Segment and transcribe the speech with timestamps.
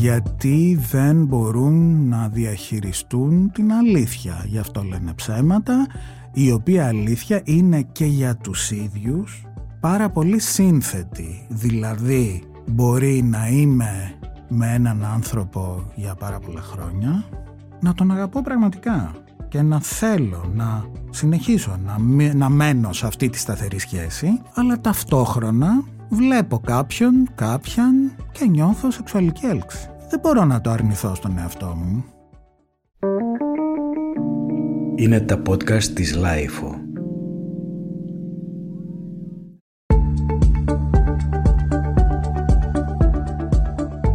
[0.00, 4.44] γιατί δεν μπορούν να διαχειριστούν την αλήθεια.
[4.46, 5.86] Γι' αυτό λένε ψέματα,
[6.32, 9.46] η οποία αλήθεια είναι και για τους ίδιους
[9.80, 11.46] πάρα πολύ σύνθετη.
[11.48, 14.18] Δηλαδή, μπορεί να είμαι
[14.48, 17.24] με έναν άνθρωπο για πάρα πολλά χρόνια,
[17.80, 19.12] να τον αγαπώ πραγματικά
[19.48, 21.98] και να θέλω να συνεχίσω να,
[22.34, 29.46] να μένω σε αυτή τη σταθερή σχέση, αλλά ταυτόχρονα βλέπω κάποιον, κάποιαν και νιώθω σεξουαλική
[29.46, 29.88] έλξη.
[30.10, 32.04] Δεν μπορώ να το αρνηθώ στον εαυτό μου.
[34.96, 36.74] Είναι τα podcast της Lifeo.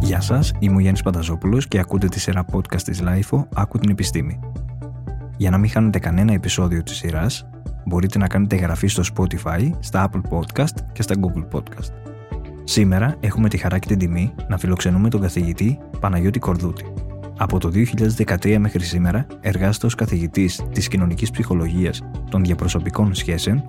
[0.00, 3.90] Γεια σας, είμαι ο Γιάννης Πανταζόπουλος και ακούτε τη σειρά podcast της Lifeo «Άκου την
[3.90, 4.40] επιστήμη».
[5.36, 7.46] Για να μην χάνετε κανένα επεισόδιο της σειράς,
[7.86, 11.92] μπορείτε να κάνετε εγγραφή στο Spotify, στα Apple Podcast και στα Google Podcast.
[12.64, 16.84] Σήμερα έχουμε τη χαρά και την τιμή να φιλοξενούμε τον καθηγητή Παναγιώτη Κορδούτη.
[17.36, 17.70] Από το
[18.16, 23.64] 2013 μέχρι σήμερα εργάζεται ως καθηγητής της κοινωνικής ψυχολογίας των διαπροσωπικών σχέσεων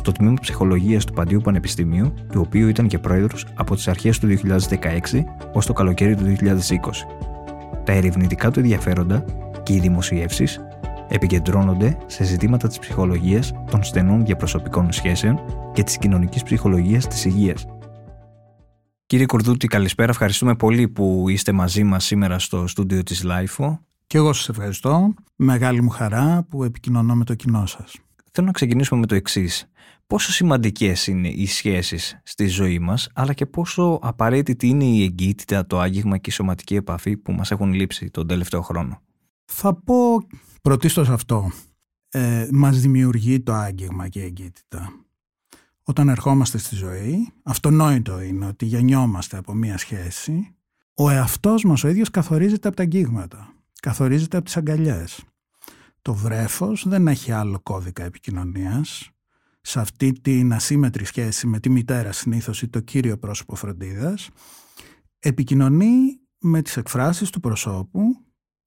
[0.00, 4.26] στο τμήμα ψυχολογίας του Παντίου Πανεπιστημίου, του οποίου ήταν και πρόεδρος από τις αρχές του
[4.26, 7.06] 2016 ως το καλοκαίρι του 2020.
[7.84, 9.24] Τα ερευνητικά του ενδιαφέροντα
[9.62, 10.60] και οι δημοσιεύσεις
[11.10, 15.40] επικεντρώνονται σε ζητήματα της ψυχολογίας των στενών διαπροσωπικών σχέσεων
[15.72, 17.66] και της κοινωνικής ψυχολογίας της υγείας.
[19.06, 20.10] Κύριε Κορδούτη, καλησπέρα.
[20.10, 23.78] Ευχαριστούμε πολύ που είστε μαζί μας σήμερα στο στούντιο της LIFO.
[24.06, 25.14] Και εγώ σας ευχαριστώ.
[25.36, 27.96] Μεγάλη μου χαρά που επικοινωνώ με το κοινό σας.
[28.32, 29.70] Θέλω να ξεκινήσουμε με το εξής.
[30.06, 35.66] Πόσο σημαντικές είναι οι σχέσεις στη ζωή μας, αλλά και πόσο απαραίτητη είναι η εγκύτητα,
[35.66, 39.02] το άγγιγμα και η σωματική επαφή που μας έχουν λείψει τον τελευταίο χρόνο;
[39.44, 39.96] Θα πω
[40.62, 41.50] πρωτίστως αυτό.
[42.08, 44.92] Ε, μας δημιουργεί το άγγιγμα και η εγκύτητα.
[45.82, 50.54] Όταν ερχόμαστε στη ζωή, αυτονόητο είναι ότι γεννιόμαστε από μία σχέση,
[50.94, 55.24] ο εαυτός μας ο ίδιος καθορίζεται από τα αγγίγματα, καθορίζεται από τις αγκαλιές.
[56.02, 59.10] Το βρέφος δεν έχει άλλο κώδικα επικοινωνίας.
[59.60, 64.28] Σε αυτή την ασύμετρη σχέση με τη μητέρα συνήθως ή το κύριο πρόσωπο φροντίδας,
[65.18, 68.02] επικοινωνεί με τις εκφράσεις του προσώπου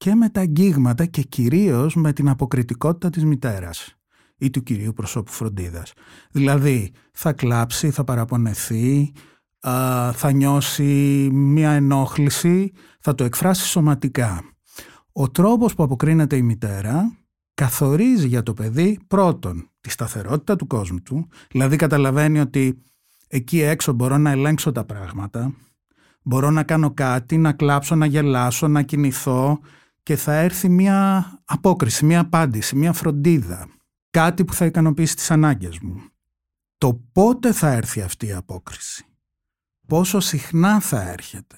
[0.03, 3.95] και με τα αγγίγματα και κυρίως με την αποκριτικότητα της μητέρας
[4.37, 5.93] ή του κυρίου προσώπου φροντίδας.
[6.31, 9.11] Δηλαδή θα κλάψει, θα παραπονεθεί,
[10.13, 14.43] θα νιώσει μία ενόχληση, θα το εκφράσει σωματικά.
[15.11, 17.17] Ο τρόπος που αποκρίνεται η μητέρα
[17.53, 22.81] καθορίζει για το παιδί πρώτον τη σταθερότητα του κόσμου του, δηλαδή καταλαβαίνει ότι
[23.27, 25.53] εκεί έξω μπορώ να ελέγξω τα πράγματα,
[26.23, 29.59] μπορώ να κάνω κάτι, να κλάψω, να γελάσω, να κινηθώ
[30.03, 33.67] και θα έρθει μια απόκριση, μια απάντηση, μια φροντίδα
[34.09, 36.01] κάτι που θα ικανοποιήσει τις ανάγκες μου.
[36.77, 39.05] Το πότε θα έρθει αυτή η απόκριση,
[39.87, 41.57] πόσο συχνά θα έρχεται;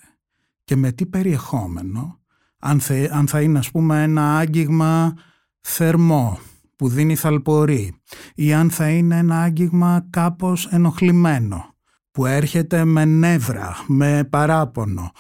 [0.64, 2.20] Και με τι περιεχόμενο,
[2.60, 5.14] αν θα, αν θα είναι ας πούμε ένα άγγιγμα
[5.62, 6.40] θερμό
[6.76, 8.02] που δίνει θαλπορή
[8.36, 11.76] ή αν θα είναι ένα άγγιγμα κάπως ενοχλημένο
[12.12, 15.12] που έρχεται με νεύρα, με παράπονο.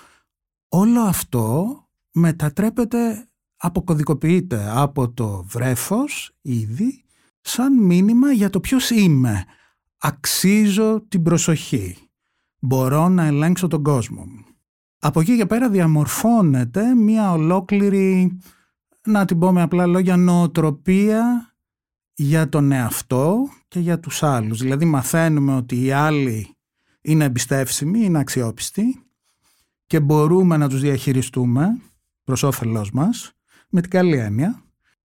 [0.68, 1.80] Όλο αυτό
[2.16, 3.28] μετατρέπεται,
[3.58, 7.04] αποκωδικοποιείται από το βρέφος ήδη
[7.42, 9.46] σαν μήνυμα για το ποιος είμαι.
[9.98, 11.98] Αξίζω την προσοχή.
[12.60, 14.46] Μπορώ να ελέγξω τον κόσμο μου.
[15.00, 18.40] Από εκεί και πέρα διαμορφώνεται μια ολόκληρη,
[19.08, 21.54] να την πω με απλά λόγια, νοοτροπία
[22.14, 24.60] για τον εαυτό και για τους άλλους.
[24.62, 26.56] Δηλαδή μαθαίνουμε ότι οι άλλοι
[27.02, 29.00] είναι εμπιστεύσιμοι, είναι αξιόπιστοι
[29.86, 31.80] και μπορούμε να τους διαχειριστούμε
[32.26, 33.32] προς όφελός μας
[33.70, 34.64] με την καλή έννοια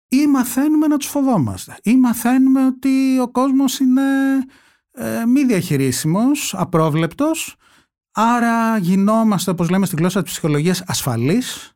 [0.07, 4.01] ή μαθαίνουμε να τους φοβόμαστε ή μαθαίνουμε ότι ο κόσμος είναι
[4.91, 7.55] ε, μη διαχειρίσιμος, απρόβλεπτος
[8.11, 11.71] άρα γινόμαστε όπως λέμε στη γλώσσα της ψυχολογίας ασφαλείς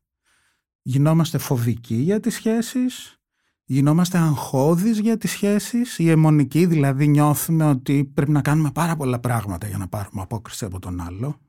[0.81, 3.18] γινόμαστε φοβικοί για τις σχέσεις
[3.64, 9.19] γινόμαστε αγχώδεις για τις σχέσεις ή αιμονικοί δηλαδή νιώθουμε ότι πρέπει να κάνουμε πάρα πολλά
[9.19, 11.40] πράγματα για να πάρουμε απόκριση από τον άλλο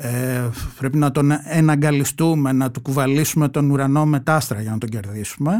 [0.00, 0.48] ε,
[0.78, 5.54] πρέπει να τον εναγκαλιστούμε, να του κουβαλήσουμε τον ουρανό με τάστρα για να τον κερδίσουμε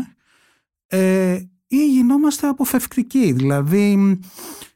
[0.86, 3.32] ε, ή γινόμαστε αποφευκτικοί.
[3.32, 4.18] Δηλαδή,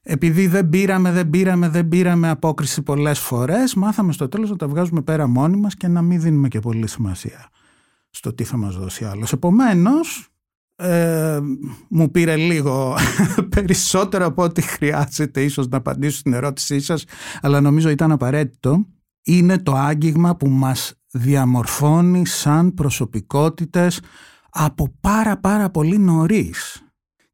[0.02, 4.68] επειδή δεν πήραμε, δεν πήραμε, δεν πήραμε απόκριση πολλές φορές, μάθαμε στο τέλος να τα
[4.68, 7.48] βγάζουμε πέρα μόνοι μας και να μην δίνουμε και πολύ σημασία
[8.10, 9.32] στο τι θα μας δώσει άλλος.
[9.32, 10.28] Επομένως,
[10.76, 11.40] ε,
[11.88, 12.96] μου πήρε λίγο
[13.54, 17.04] περισσότερο από ό,τι χρειάζεται ίσως να απαντήσω στην ερώτησή σας,
[17.40, 18.86] αλλά νομίζω ήταν απαραίτητο
[19.22, 24.00] είναι το άγγιγμα που μας διαμορφώνει σαν προσωπικότητες
[24.50, 26.82] από πάρα πάρα πολύ νωρίς.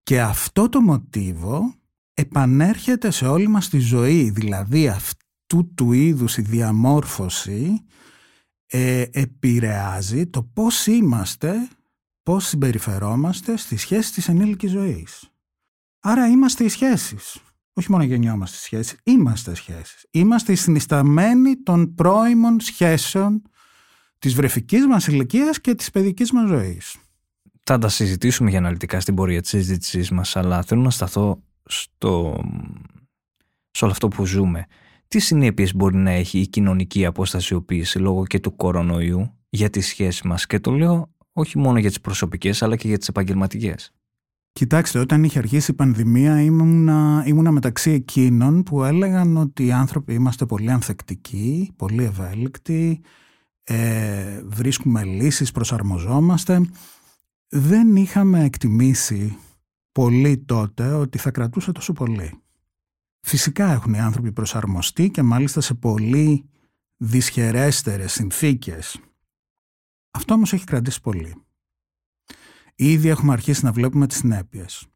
[0.02, 1.74] Και αυτό το μοτίβο
[2.14, 7.84] επανέρχεται σε όλη μας τη ζωή, δηλαδή αυτού του είδους η διαμόρφωση
[8.66, 11.68] ε, επηρεάζει το πώς είμαστε,
[12.22, 15.30] πώς συμπεριφερόμαστε στη σχέση της ενήλικης ζωής.
[16.00, 17.42] Άρα είμαστε οι σχέσεις.
[17.78, 20.06] Όχι μόνο γεννιόμαστε σχέσεις, είμαστε σχέσεις.
[20.10, 23.42] Είμαστε οι συνισταμένοι των πρώιμων σχέσεων
[24.18, 26.96] της βρεφικής μας ηλικίας και της παιδικής μας ζωής.
[27.62, 32.40] Θα τα συζητήσουμε για αναλυτικά στην πορεία της συζήτησής μας, αλλά θέλω να σταθώ στο...
[33.70, 34.66] σε όλο αυτό που ζούμε.
[35.08, 40.22] Τι συνέπειες μπορεί να έχει η κοινωνική αποστασιοποίηση λόγω και του κορονοϊού για τις σχέσεις
[40.22, 43.92] μας; Και το λέω όχι μόνο για τις προσωπικές αλλά και για τις επαγγελματικές.
[44.58, 50.14] Κοιτάξτε, όταν είχε αρχίσει η πανδημία ήμουνα, ήμουνα μεταξύ εκείνων που έλεγαν ότι οι άνθρωποι
[50.14, 53.00] είμαστε πολύ ανθεκτικοί, πολύ ευέλικτοι,
[53.62, 56.60] ε, βρίσκουμε λύσεις, προσαρμοζόμαστε.
[57.48, 59.36] Δεν είχαμε εκτιμήσει
[59.92, 62.40] πολύ τότε ότι θα κρατούσε τόσο πολύ.
[63.20, 66.44] Φυσικά έχουν οι άνθρωποι προσαρμοστεί και μάλιστα σε πολύ
[66.96, 69.00] δυσχερέστερες συνθήκες.
[70.10, 71.42] Αυτό όμως έχει κρατήσει πολύ.
[72.80, 74.86] Ήδη έχουμε αρχίσει να βλέπουμε τις συνέπειες.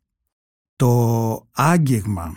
[0.76, 2.36] Το άγγιγμα,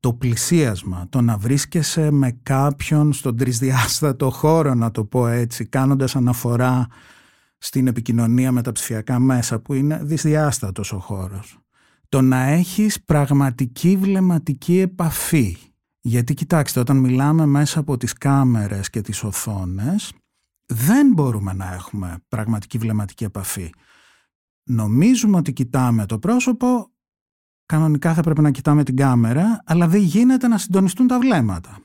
[0.00, 6.16] το πλησίασμα, το να βρίσκεσαι με κάποιον στον τρισδιάστατο χώρο, να το πω έτσι, κάνοντας
[6.16, 6.86] αναφορά
[7.58, 11.58] στην επικοινωνία με τα ψηφιακά μέσα, που είναι δυσδιάστατος ο χώρος.
[12.08, 15.56] Το να έχεις πραγματική βλεμματική επαφή.
[16.00, 20.12] Γιατί κοιτάξτε, όταν μιλάμε μέσα από τις κάμερες και τις οθόνες,
[20.66, 23.70] δεν μπορούμε να έχουμε πραγματική βλεμματική επαφή
[24.66, 26.90] νομίζουμε ότι κοιτάμε το πρόσωπο,
[27.66, 31.78] κανονικά θα πρέπει να κοιτάμε την κάμερα, αλλά δεν γίνεται να συντονιστούν τα βλέμματα.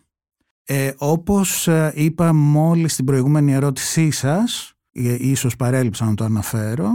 [0.63, 6.91] Ε, όπως ε, είπα μόλις στην προηγούμενη ερώτησή σας, ε, ίσως παρέλειψα να το αναφέρω,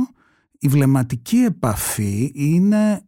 [0.58, 3.02] η βλεμματική επαφή είναι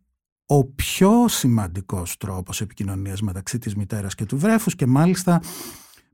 [0.46, 5.42] ο πιο σημαντικός τρόπος επικοινωνίας μεταξύ της μητέρας και του βρέφους και μάλιστα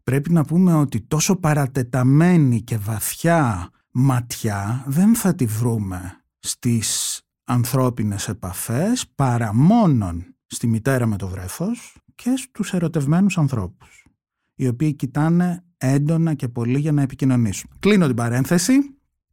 [0.03, 8.29] πρέπει να πούμε ότι τόσο παρατεταμένη και βαθιά ματιά δεν θα τη βρούμε στις ανθρώπινες
[8.29, 14.07] επαφές παρά μόνον στη μητέρα με το βρέφος και στους ερωτευμένους ανθρώπους
[14.55, 17.71] οι οποίοι κοιτάνε έντονα και πολύ για να επικοινωνήσουν.
[17.79, 18.75] Κλείνω την παρένθεση,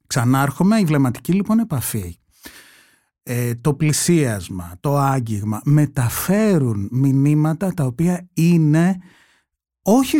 [0.08, 2.16] ξανάρχομαι, η βλεμματική λοιπόν επαφή.
[3.24, 8.98] Ε, το πλησίασμα, το άγγιγμα μεταφέρουν μηνύματα τα οποία είναι
[9.82, 10.18] όχι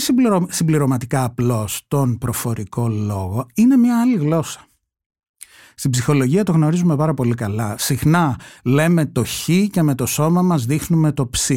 [0.48, 4.66] συμπληρωματικά απλώς τον προφορικό λόγο, είναι μια άλλη γλώσσα.
[5.76, 7.76] Στην ψυχολογία το γνωρίζουμε πάρα πολύ καλά.
[7.78, 11.52] Συχνά λέμε το χ και με το σώμα μας δείχνουμε το ψ.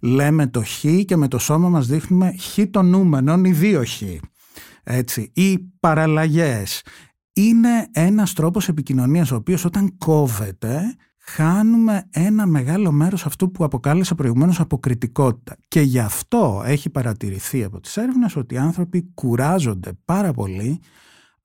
[0.00, 4.02] Λέμε το χ και με το σώμα μας δείχνουμε χ των νούμενων ή δύο χ.
[4.82, 5.30] Έτσι.
[5.34, 6.82] Οι παραλλαγές
[7.32, 14.14] είναι ένας τρόπος επικοινωνίας ο οποίος όταν κόβεται χάνουμε ένα μεγάλο μέρος αυτού που αποκάλεσα
[14.14, 15.56] προηγουμένως αποκριτικότητα.
[15.68, 20.80] Και γι' αυτό έχει παρατηρηθεί από τις έρευνες ότι οι άνθρωποι κουράζονται πάρα πολύ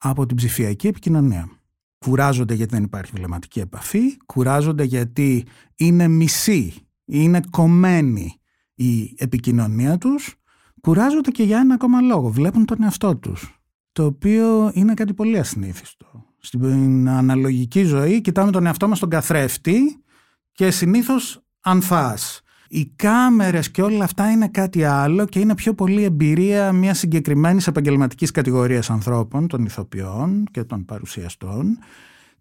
[0.05, 1.49] από την ψηφιακή επικοινωνία.
[1.97, 5.45] Κουράζονται γιατί δεν υπάρχει βλεμματική επαφή, κουράζονται γιατί
[5.75, 6.73] είναι μισή,
[7.05, 8.39] είναι κομμένη
[8.73, 10.35] η επικοινωνία τους,
[10.81, 13.61] κουράζονται και για ένα ακόμα λόγο, βλέπουν τον εαυτό τους,
[13.91, 16.25] το οποίο είναι κάτι πολύ ασυνήθιστο.
[16.37, 20.03] Στην αναλογική ζωή κοιτάμε τον εαυτό μας στον καθρέφτη
[20.51, 22.41] και συνήθως ανθάς.
[22.69, 27.67] Οι κάμερες και όλα αυτά είναι κάτι άλλο και είναι πιο πολύ εμπειρία μιας συγκεκριμένης
[27.67, 31.77] επαγγελματικής κατηγορίας ανθρώπων, των ηθοποιών και των παρουσιαστών.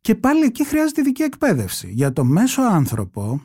[0.01, 1.91] Και πάλι εκεί χρειάζεται ειδική εκπαίδευση.
[1.93, 3.43] Για το μέσο άνθρωπο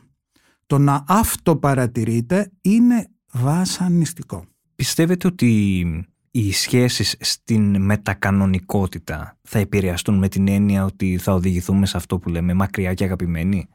[0.66, 4.44] το να αυτοπαρατηρείται είναι βασανιστικό.
[4.74, 5.84] Πιστεύετε ότι
[6.30, 12.28] οι σχέσεις στην μετακανονικότητα θα επηρεαστούν με την έννοια ότι θα οδηγηθούμε σε αυτό που
[12.28, 13.68] λέμε μακριά και αγαπημένοι;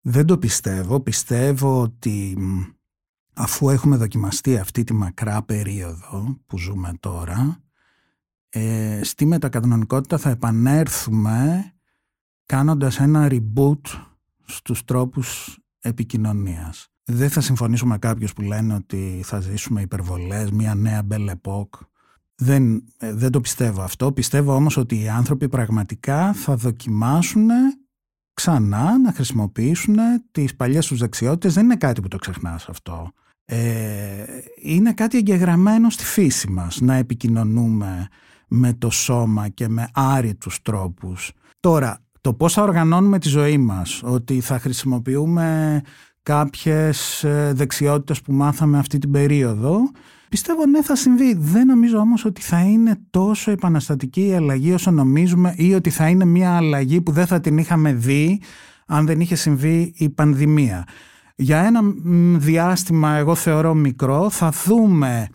[0.00, 1.00] Δεν το πιστεύω.
[1.00, 2.36] Πιστεύω ότι
[3.32, 7.62] αφού έχουμε δοκιμαστεί αυτή τη μακρά περίοδο που ζούμε τώρα,
[8.48, 11.72] ε, στη μετακανονικότητα θα επανέρθουμε
[12.46, 13.80] κάνοντας ένα reboot
[14.44, 16.88] στους τρόπους επικοινωνίας.
[17.04, 21.78] Δεν θα συμφωνήσω με κάποιους που λένε ότι θα ζήσουμε υπερβολές, μια νέα Belle Époque.
[22.34, 24.12] Δεν, ε, δεν το πιστεύω αυτό.
[24.12, 27.48] Πιστεύω όμως ότι οι άνθρωποι πραγματικά θα δοκιμάσουν
[28.38, 29.96] ξανά να χρησιμοποιήσουν
[30.30, 31.54] τις παλιές τους δεξιότητες.
[31.54, 33.12] Δεν είναι κάτι που το ξεχνάς αυτό.
[33.44, 34.24] Ε,
[34.62, 38.08] είναι κάτι εγγεγραμμένο στη φύση μας να επικοινωνούμε
[38.48, 41.32] με το σώμα και με άρρητους τρόπους.
[41.60, 45.80] Τώρα, το πώς θα οργανώνουμε τη ζωή μας, ότι θα χρησιμοποιούμε
[46.22, 49.78] κάποιες ε, δεξιότητες που μάθαμε αυτή την περίοδο,
[50.30, 51.34] πιστεύω ναι θα συμβεί.
[51.38, 56.08] Δεν νομίζω όμως ότι θα είναι τόσο επαναστατική η αλλαγή όσο νομίζουμε ή ότι θα
[56.08, 58.40] είναι μια αλλαγή που δεν θα την είχαμε δει
[58.86, 60.84] αν δεν είχε συμβεί η πανδημία.
[61.36, 61.80] Για ένα
[62.38, 65.28] διάστημα, εγώ θεωρώ μικρό, θα δούμε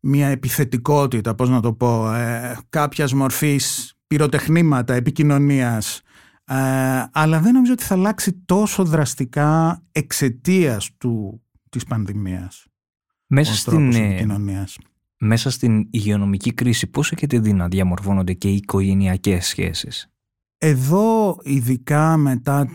[0.00, 6.02] μια επιθετικότητα, πώς να το πω, ε, κάποιας μορφής πυροτεχνήματα επικοινωνίας
[6.46, 6.54] ε,
[7.12, 12.66] αλλά δεν νομίζω ότι θα αλλάξει τόσο δραστικά εξαιτίας του, της πανδημίας.
[13.34, 14.26] Μέσα στην, ε,
[15.18, 20.12] μέσα στην υγειονομική κρίση πώς έχετε δει να διαμορφώνονται και οι οικογενειακές σχέσεις;
[20.58, 22.68] Εδώ ειδικά μετά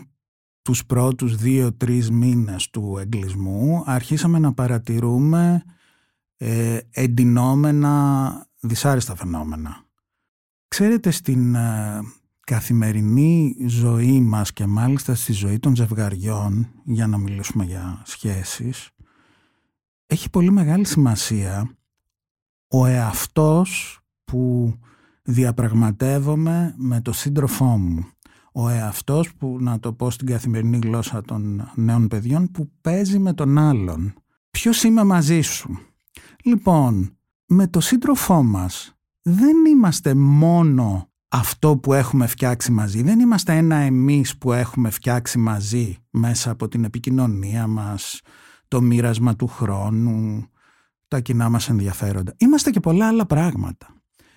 [0.62, 5.62] τους πρώτους δύο-τρεις μήνες του εγκλισμού αρχίσαμε να παρατηρούμε
[6.36, 9.84] ε, εντυνόμενα δυσάρεστα φαινόμενα.
[10.68, 12.00] Ξέρετε στην ε,
[12.40, 18.90] καθημερινή ζωή μας και μάλιστα στη ζωή των ζευγαριών, για να μιλήσουμε για σχέσεις,
[20.10, 21.70] έχει πολύ μεγάλη σημασία
[22.68, 24.72] ο εαυτός που
[25.22, 28.06] διαπραγματεύομαι με το σύντροφό μου.
[28.52, 33.32] Ο εαυτός που, να το πω στην καθημερινή γλώσσα των νέων παιδιών, που παίζει με
[33.32, 34.14] τον άλλον.
[34.50, 35.78] Ποιος είμαι μαζί σου;
[36.44, 43.02] Λοιπόν, με το σύντροφό μας δεν είμαστε μόνο αυτό που έχουμε φτιάξει μαζί.
[43.02, 48.20] Δεν είμαστε ένα εμείς που έχουμε φτιάξει μαζί μέσα από την επικοινωνία μας,
[48.70, 50.48] το μοίρασμα του χρόνου,
[51.08, 52.34] τα κοινά μας ενδιαφέροντα.
[52.36, 53.86] Είμαστε και πολλά άλλα πράγματα.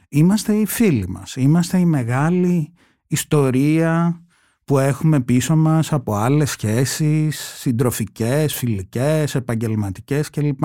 [0.10, 1.36] Είμαστε οι φίλοι μας.
[1.36, 2.74] Είμαστε η μεγάλη
[3.08, 4.22] ιστορία
[4.66, 10.64] που έχουμε πίσω μας από άλλες σχέσεις, συντροφικές, φιλικές, επαγγελματικές κλπ.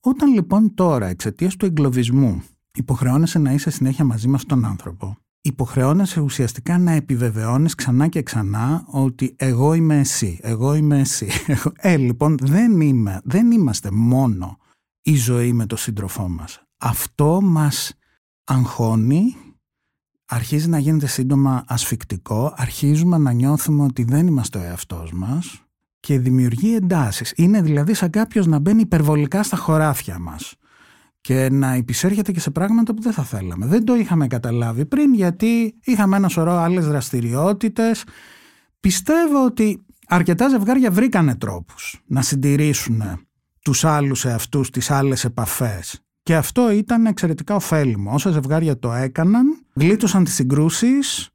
[0.00, 2.42] Όταν λοιπόν τώρα εξαιτίας του εγκλωβισμού
[2.74, 5.16] υποχρεώνεσαι να είσαι συνέχεια μαζί με αυτόν τον άνθρωπο,
[5.48, 11.28] υποχρεώνεσαι ουσιαστικά να επιβεβαιώνεις ξανά και ξανά ότι εγώ είμαι εσύ, εγώ είμαι εσύ.
[11.76, 14.58] Ε, λοιπόν, δεν, είμαι, δεν είμαστε μόνο
[15.02, 16.62] η ζωή με τον σύντροφό μας.
[16.78, 17.92] Αυτό μας
[18.44, 19.36] αγχώνει,
[20.26, 25.62] αρχίζει να γίνεται σύντομα ασφικτικό, αρχίζουμε να νιώθουμε ότι δεν είμαστε ο εαυτός μας
[26.00, 27.32] και δημιουργεί εντάσεις.
[27.36, 30.57] Είναι δηλαδή σαν κάποιος να μπαίνει υπερβολικά στα χωράφια μας
[31.28, 33.66] και να υπησέρχεται και σε πράγματα που δεν θα θέλαμε.
[33.66, 38.04] Δεν το είχαμε καταλάβει πριν γιατί είχαμε ένα σωρό άλλες δραστηριότητες.
[38.80, 43.02] Πιστεύω ότι αρκετά ζευγάρια βρήκανε τρόπους να συντηρήσουν
[43.62, 46.00] τους άλλους εαυτούς, τις άλλες επαφές.
[46.22, 48.12] Και αυτό ήταν εξαιρετικά ωφέλιμο.
[48.12, 51.30] Όσα ζευγάρια το έκαναν, γλίτωσαν τις συγκρούσεις,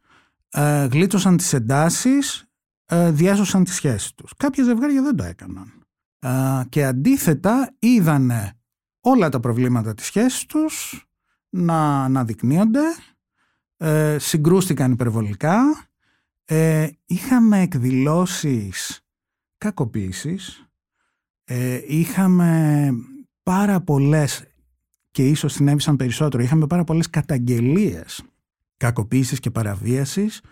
[0.49, 2.45] ε, γλίτωσαν τις εντάσεις,
[2.85, 4.33] ε, διάσωσαν τις σχέσεις τους.
[4.37, 5.73] Κάποια ζευγάρια δεν το έκαναν.
[6.19, 6.29] Ε,
[6.69, 8.57] και αντίθετα είδανε
[9.05, 11.05] όλα τα προβλήματα της σχέσης τους
[11.49, 12.95] να αναδεικνύονται,
[13.77, 15.87] ε, συγκρούστηκαν υπερβολικά,
[16.45, 19.01] ε, είχαμε εκδηλώσεις
[19.57, 20.67] κακοποίησης,
[21.43, 22.89] ε, είχαμε
[23.43, 24.43] πάρα πολλές
[25.11, 28.23] και ίσως συνέβησαν περισσότερο, είχαμε πάρα πολλές καταγγελίες
[28.77, 30.47] κακοποίησης και παραβίασης ε,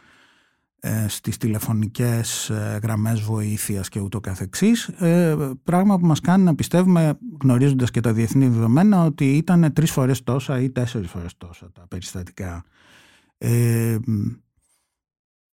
[1.07, 4.87] στις τηλεφωνικές ε, γραμμές βοήθειας και ούτω καθεξής.
[4.87, 9.91] Ε, πράγμα που μας κάνει να πιστεύουμε γνωρίζοντας και τα διεθνή δεδομένα ότι ήταν τρεις
[9.91, 12.63] φορές τόσα ή τέσσερις φορές τόσα τα περιστατικά.
[13.37, 13.97] Ε,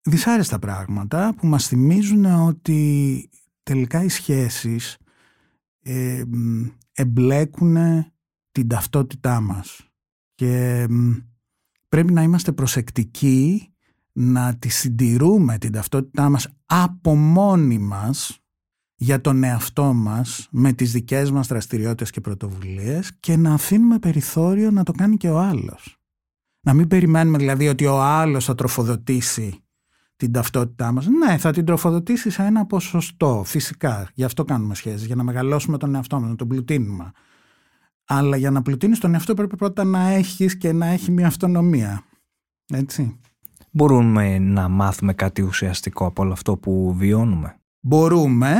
[0.02, 3.30] δυσάρεστα πράγματα που μας θυμίζουν ότι
[3.62, 4.96] τελικά οι σχέσεις
[5.82, 6.22] ε,
[6.92, 7.76] εμπλέκουν
[8.52, 9.80] την ταυτότητά μας.
[10.34, 10.86] Και
[11.88, 13.70] πρέπει να είμαστε προσεκτικοί
[14.18, 18.40] να τη συντηρούμε την ταυτότητά μας από μόνοι μας
[18.94, 24.70] για τον εαυτό μας με τις δικές μας δραστηριότητες και πρωτοβουλίες και να αφήνουμε περιθώριο
[24.70, 25.96] να το κάνει και ο άλλος.
[26.60, 29.64] Να μην περιμένουμε δηλαδή ότι ο άλλος θα τροφοδοτήσει
[30.16, 31.06] την ταυτότητά μας.
[31.06, 34.10] Ναι, θα την τροφοδοτήσει σε ένα ποσοστό, φυσικά.
[34.14, 37.10] Γι' αυτό κάνουμε σχέσεις, για να μεγαλώσουμε τον εαυτό μας, να τον πλουτίνουμε.
[38.06, 42.02] Αλλά για να πλουτίνεις τον εαυτό πρέπει πρώτα να έχεις και να έχει μια αυτονομία.
[42.66, 43.20] Έτσι
[43.76, 48.56] μπορούμε να μάθουμε κάτι ουσιαστικό από όλο αυτό που βιώνουμε; Μπορούμε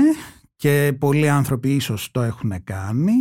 [0.56, 3.12] και πολλοί άνθρωποι ίσως το έχουν κάνει.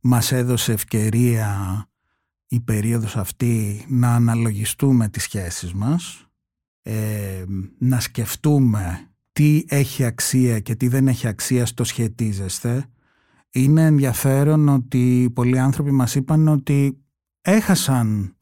[0.00, 1.84] Μας έδωσε ευκαιρία
[2.46, 6.26] η περίοδος αυτή να αναλογιστούμε τις σχέσεις μας,
[6.82, 7.44] ε,
[7.78, 12.86] να σκεφτούμε τι έχει αξία και τι δεν έχει αξία στο σχετίζεστε.
[13.50, 17.02] Είναι ενδιαφέρον ότι πολλοί άνθρωποι μας είπαν ότι
[17.40, 18.36] έχασαν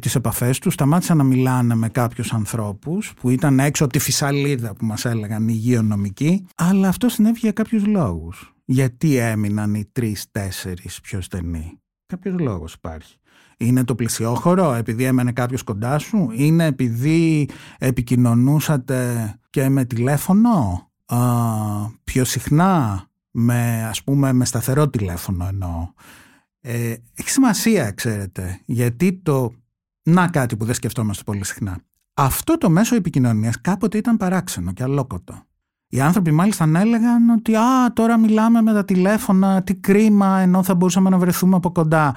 [0.00, 4.74] τις επαφές τους, σταμάτησαν να μιλάνε με κάποιους ανθρώπους που ήταν έξω από τη φυσαλίδα
[4.74, 8.54] που μας έλεγαν υγειονομικοί, αλλά αυτό συνέβη για κάποιους λόγους.
[8.64, 11.78] Γιατί έμειναν οι τρεις-τέσσερις πιο στενοί.
[12.06, 13.16] Κάποιος λόγος υπάρχει.
[13.56, 17.48] Είναι το πλησιόχωρο, επειδή έμενε κάποιος κοντά σου, είναι επειδή
[17.78, 21.18] επικοινωνούσατε και με τηλέφωνο, α,
[22.04, 25.88] πιο συχνά, με, ας πούμε με σταθερό τηλέφωνο εννοώ.
[26.60, 29.52] Ε, έχει σημασία, ξέρετε, γιατί το
[30.04, 31.78] να κάτι που δεν σκεφτόμαστε πολύ συχνά.
[32.14, 35.46] Αυτό το μέσο επικοινωνίας κάποτε ήταν παράξενο και αλόκοτο.
[35.88, 40.74] Οι άνθρωποι μάλιστα έλεγαν ότι «Α, τώρα μιλάμε με τα τηλέφωνα, τι κρίμα, ενώ θα
[40.74, 42.16] μπορούσαμε να βρεθούμε από κοντά».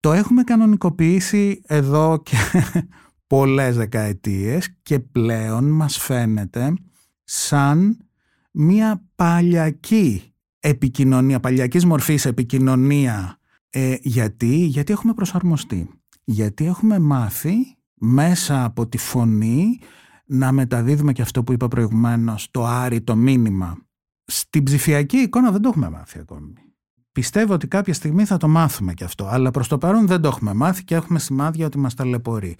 [0.00, 2.36] Το έχουμε κανονικοποιήσει εδώ και
[3.26, 6.74] πολλές δεκαετίες και πλέον μας φαίνεται
[7.24, 7.98] σαν
[8.50, 13.38] μια παλιακή επικοινωνία, παλιακής μορφής επικοινωνία.
[13.70, 15.99] Ε, γιατί, γιατί έχουμε προσαρμοστεί.
[16.24, 17.54] Γιατί έχουμε μάθει
[17.94, 19.78] μέσα από τη φωνή
[20.26, 23.78] να μεταδίδουμε και αυτό που είπα προηγουμένως, το άρρητο μήνυμα.
[24.24, 26.52] Στην ψηφιακή εικόνα δεν το έχουμε μάθει ακόμη.
[27.12, 30.28] Πιστεύω ότι κάποια στιγμή θα το μάθουμε και αυτό, αλλά προς το παρόν δεν το
[30.28, 32.56] έχουμε μάθει και έχουμε σημάδια ότι μας ταλαιπωρεί.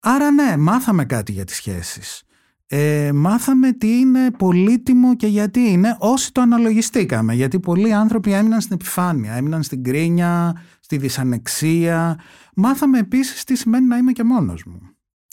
[0.00, 2.22] Άρα ναι, μάθαμε κάτι για τις σχέσεις.
[2.66, 7.34] Ε, μάθαμε τι είναι πολύτιμο και γιατί είναι όσοι το αναλογιστήκαμε.
[7.34, 12.18] Γιατί πολλοί άνθρωποι έμειναν στην επιφάνεια, έμειναν στην κρίνια, στη δυσανεξία.
[12.56, 14.80] Μάθαμε επίσης τι σημαίνει να είμαι και μόνος μου.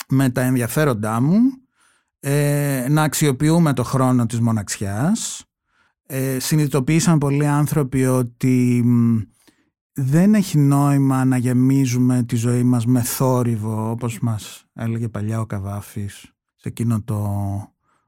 [0.07, 1.39] Με τα ενδιαφέροντά μου,
[2.19, 5.45] ε, να αξιοποιούμε το χρόνο της μοναξιάς.
[6.05, 8.83] Ε, συνειδητοποίησαν πολλοί άνθρωποι ότι
[9.93, 15.45] δεν έχει νόημα να γεμίζουμε τη ζωή μας με θόρυβο όπως μας έλεγε παλιά ο
[15.45, 16.17] Καβάφης
[16.55, 17.27] σε εκείνο το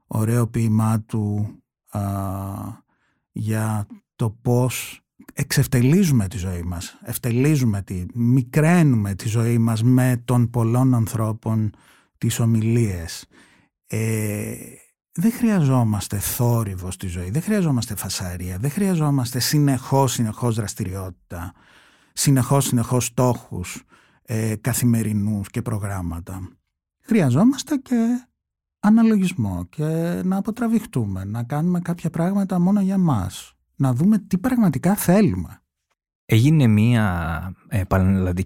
[0.06, 1.56] ωραίο ποίημά του
[1.90, 2.00] α,
[3.32, 5.03] για το πώς
[5.34, 11.70] εξευτελίζουμε τη ζωή μας, ευτελίζουμε τη, μικραίνουμε τη ζωή μας με των πολλών ανθρώπων
[12.18, 13.26] τις ομιλίες.
[13.86, 14.54] Ε,
[15.12, 21.52] δεν χρειαζόμαστε θόρυβο στη ζωή, δεν χρειαζόμαστε φασαρία, δεν χρειαζόμαστε συνεχώς, συνεχώς δραστηριότητα.
[22.12, 23.82] Συνεχώς, συνεχώς στόχους
[24.22, 26.48] ε, καθημερινούς και προγράμματα.
[27.00, 28.26] Χρειαζόμαστε και
[28.80, 29.84] αναλογισμό και
[30.24, 35.58] να αποτραβηχτούμε, να κάνουμε κάποια πράγματα μόνο για μας, να δούμε τι πραγματικά θέλουμε.
[36.26, 37.82] Έγινε μία ε,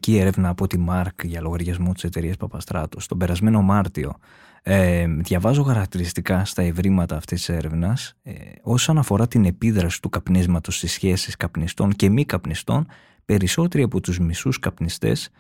[0.07, 4.15] έρευνα από τη ΜΑΡΚ για λογαριασμό της εταιρείας Παπαστράτος τον περασμένο Μάρτιο.
[4.63, 8.33] Ε, διαβάζω χαρακτηριστικά στα ευρήματα αυτής της έρευνας ε,
[8.63, 12.87] όσον αφορά την επίδραση του καπνίσματος στις σχέσεις καπνιστών και μη καπνιστών
[13.25, 15.31] περισσότεροι από τους μισούς καπνιστές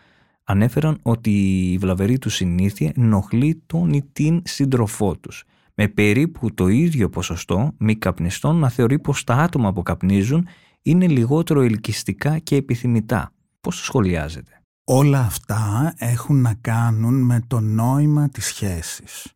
[0.45, 1.31] ανέφεραν ότι
[1.72, 5.44] η βλαβερή τους συνήθεια ενοχλεί τον ή την σύντροφό τους,
[5.80, 10.46] με περίπου το ίδιο ποσοστό μη καπνιστών να θεωρεί πως τα άτομα που καπνίζουν
[10.82, 13.32] είναι λιγότερο ελκυστικά και επιθυμητά.
[13.60, 19.32] Πώς το σχολιάζετε; Όλα αυτά έχουν να κάνουν με το νόημα της σχέσης.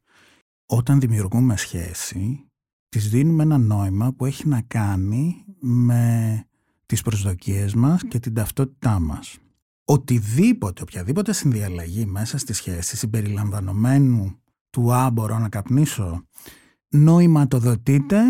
[0.66, 2.46] Όταν δημιουργούμε σχέση,
[2.88, 6.44] της δίνουμε ένα νόημα που έχει να κάνει με
[6.86, 9.38] τις προσδοκίες μας και την ταυτότητά μας.
[9.84, 14.41] Οτιδήποτε, οποιαδήποτε συνδιαλλαγή μέσα στη σχέση συμπεριλαμβανομένου
[14.72, 16.26] του «Α, μπορώ να καπνίσω»
[16.88, 18.20] νοηματοδοτείται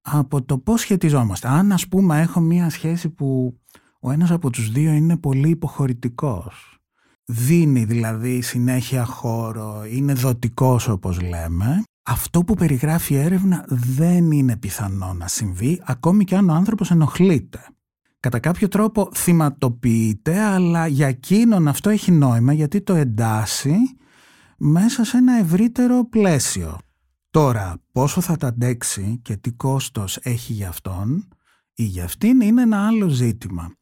[0.00, 1.48] από το πώς σχετιζόμαστε.
[1.48, 3.58] Αν ας πούμε έχω μία σχέση που
[4.00, 6.78] ο ένας από τους δύο είναι πολύ υποχωρητικός,
[7.24, 14.56] δίνει δηλαδή συνέχεια χώρο, είναι δοτικός όπως λέμε, αυτό που περιγράφει η έρευνα δεν είναι
[14.56, 17.60] πιθανό να συμβεί ακόμη και αν ο άνθρωπος ενοχλείται
[18.20, 23.74] κατά κάποιο τρόπο θυματοποιείται, αλλά για εκείνον αυτό έχει νόημα γιατί το εντάσσει
[24.62, 26.78] μέσα σε ένα ευρύτερο πλαίσιο.
[27.30, 31.28] Τώρα, πόσο θα τα αντέξει και τι κόστος έχει για αυτόν
[31.74, 33.74] ή για αυτήν είναι ένα άλλο ζήτημα.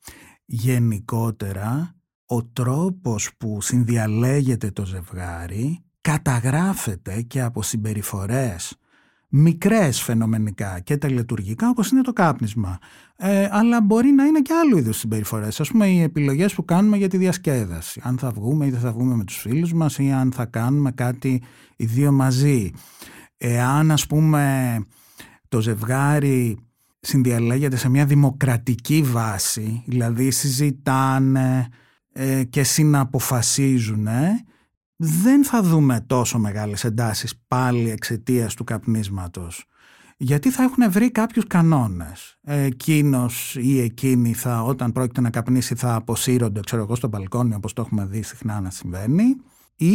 [0.45, 1.95] Γενικότερα,
[2.27, 8.77] ο τρόπος που συνδιαλέγεται το ζευγάρι καταγράφεται και από συμπεριφορές
[9.29, 12.79] μικρές φαινομενικά και τελετουργικά όπως είναι το κάπνισμα.
[13.17, 15.61] Ε, αλλά μπορεί να είναι και άλλου είδους συμπεριφορές.
[15.61, 18.01] Ας πούμε οι επιλογές που κάνουμε για τη διασκέδαση.
[18.05, 20.91] Αν θα βγούμε ή δεν θα βγούμε με τους φίλους μας ή αν θα κάνουμε
[20.91, 21.43] κάτι
[21.77, 22.71] οι δύο μαζί.
[23.37, 24.77] Εάν ας πούμε
[25.49, 26.59] το ζευγάρι
[27.01, 31.69] συνδιαλέγεται σε μια δημοκρατική βάση, δηλαδή συζητάνε
[32.13, 34.07] ε, και συναποφασίζουν,
[35.01, 39.65] δεν θα δούμε τόσο μεγάλες εντάσεις πάλι εξαιτίας του καπνίσματος.
[40.17, 42.39] Γιατί θα έχουν βρει κάποιους κανόνες.
[42.43, 47.73] Εκείνος ή εκείνη θα, όταν πρόκειται να καπνίσει θα αποσύρονται ξέρω εγώ στο μπαλκόνι όπως
[47.73, 49.37] το έχουμε δει συχνά να συμβαίνει
[49.77, 49.95] ή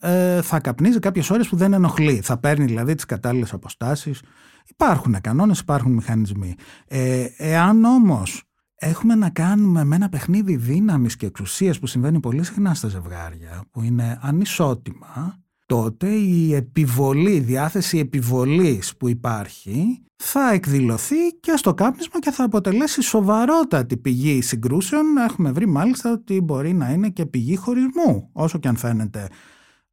[0.00, 2.20] ε, θα καπνίζει κάποιες ώρες που δεν ενοχλεί.
[2.20, 4.22] Θα παίρνει δηλαδή τις κατάλληλες αποστάσεις.
[4.66, 6.54] Υπάρχουν κανόνες, υπάρχουν μηχανισμοί.
[6.86, 8.47] Ε, εάν όμως
[8.78, 13.64] έχουμε να κάνουμε με ένα παιχνίδι δύναμης και εξουσίας που συμβαίνει πολύ συχνά στα ζευγάρια,
[13.70, 21.74] που είναι ανισότιμα, τότε η επιβολή, η διάθεση επιβολής που υπάρχει θα εκδηλωθεί και στο
[21.74, 25.16] κάπνισμα και θα αποτελέσει σοβαρότατη πηγή συγκρούσεων.
[25.16, 29.28] Έχουμε βρει μάλιστα ότι μπορεί να είναι και πηγή χωρισμού, όσο και αν φαίνεται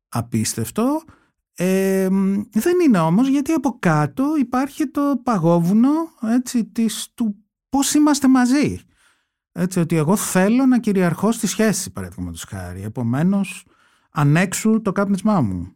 [0.09, 1.01] απίστευτο.
[1.57, 2.07] Ε,
[2.51, 5.89] δεν είναι όμως γιατί από κάτω υπάρχει το παγόβουνο
[6.21, 7.44] έτσι, της, του
[7.75, 8.79] πώς είμαστε μαζί.
[9.51, 12.83] Έτσι, ότι εγώ θέλω να κυριαρχώ στη σχέση, παραδείγματος χάρη.
[12.83, 13.65] Επομένως,
[14.11, 15.75] ανέξου το κάπνισμά μου.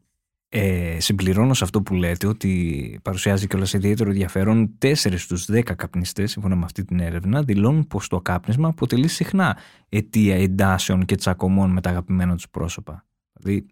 [0.49, 6.31] Ε, συμπληρώνω σε αυτό που λέτε ότι παρουσιάζει κιόλας ιδιαίτερο ενδιαφέρον 4 στους 10 καπνιστές,
[6.31, 9.57] σύμφωνα με αυτή την έρευνα, δηλώνουν πως το κάπνισμα αποτελεί συχνά
[9.89, 13.05] αιτία εντάσεων και τσακωμών με τα αγαπημένα τους πρόσωπα.
[13.33, 13.65] Δηλαδή,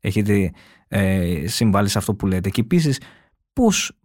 [0.00, 0.52] έχετε
[0.88, 2.50] ε, συμβάλει σε αυτό που λέτε.
[2.50, 3.00] Και επίσης,
[3.52, 3.98] πώς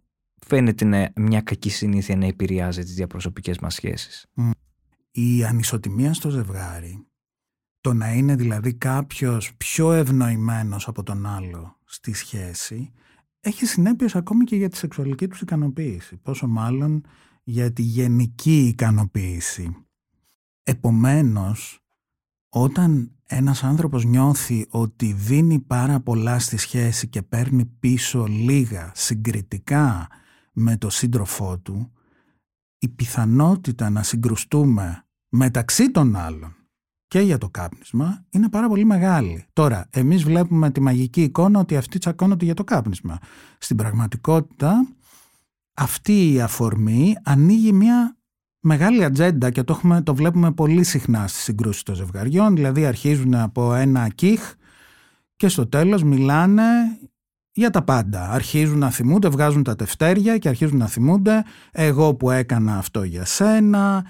[0.50, 4.26] φαίνεται μια κακή συνήθεια να επηρεάζει τις διαπροσωπικές μας σχέσεις.
[5.10, 7.06] Η ανισοτιμία στο ζευγάρι,
[7.80, 12.92] το να είναι δηλαδή κάποιος πιο ευνοημένος από τον άλλο στη σχέση,
[13.40, 16.16] έχει συνέπειες ακόμη και για τη σεξουαλική τους ικανοποίηση.
[16.16, 17.04] Πόσο μάλλον
[17.42, 19.76] για τη γενική ικανοποίηση.
[20.62, 21.80] Επομένως,
[22.48, 30.08] όταν ένας άνθρωπος νιώθει ότι δίνει πάρα πολλά στη σχέση και παίρνει πίσω λίγα συγκριτικά
[30.60, 31.92] με το σύντροφό του,
[32.78, 36.54] η πιθανότητα να συγκρουστούμε μεταξύ των άλλων
[37.06, 39.44] και για το κάπνισμα είναι πάρα πολύ μεγάλη.
[39.52, 43.18] Τώρα, εμείς βλέπουμε τη μαγική εικόνα ότι αυτοί τσακώνονται για το κάπνισμα.
[43.58, 44.88] Στην πραγματικότητα,
[45.74, 48.16] αυτή η αφορμή ανοίγει μια
[48.60, 53.34] μεγάλη ατζέντα και το, έχουμε, το βλέπουμε πολύ συχνά στις συγκρούσεις των ζευγαριών, δηλαδή αρχίζουν
[53.34, 54.54] από ένα κιχ
[55.36, 56.64] και στο τέλος μιλάνε
[57.52, 58.30] για τα πάντα.
[58.30, 63.24] Αρχίζουν να θυμούνται, βγάζουν τα τευτέρια και αρχίζουν να θυμούνται εγώ που έκανα αυτό για
[63.24, 64.06] σένα,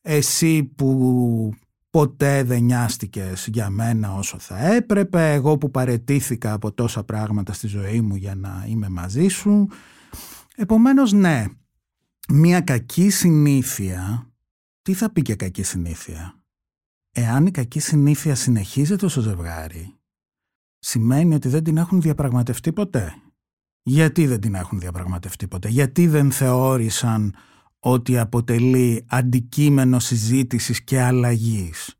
[0.00, 1.54] εσύ που
[1.90, 7.66] ποτέ δεν νοιάστηκες για μένα όσο θα έπρεπε, εγώ που παρετήθηκα από τόσα πράγματα στη
[7.66, 9.68] ζωή μου για να είμαι μαζί σου.
[10.56, 11.44] Επομένως ναι,
[12.28, 14.30] μια κακή συνήθεια,
[14.82, 16.38] τι θα πει και κακή συνήθεια;
[17.16, 19.94] Εάν η κακή συνήθεια συνεχίζεται στο ζευγάρι,
[20.84, 23.14] σημαίνει ότι δεν την έχουν διαπραγματευτεί ποτέ.
[23.82, 27.34] Γιατί δεν την έχουν διαπραγματευτεί ποτέ, γιατί δεν θεώρησαν
[27.78, 31.98] ότι αποτελεί αντικείμενο συζήτησης και αλλαγής;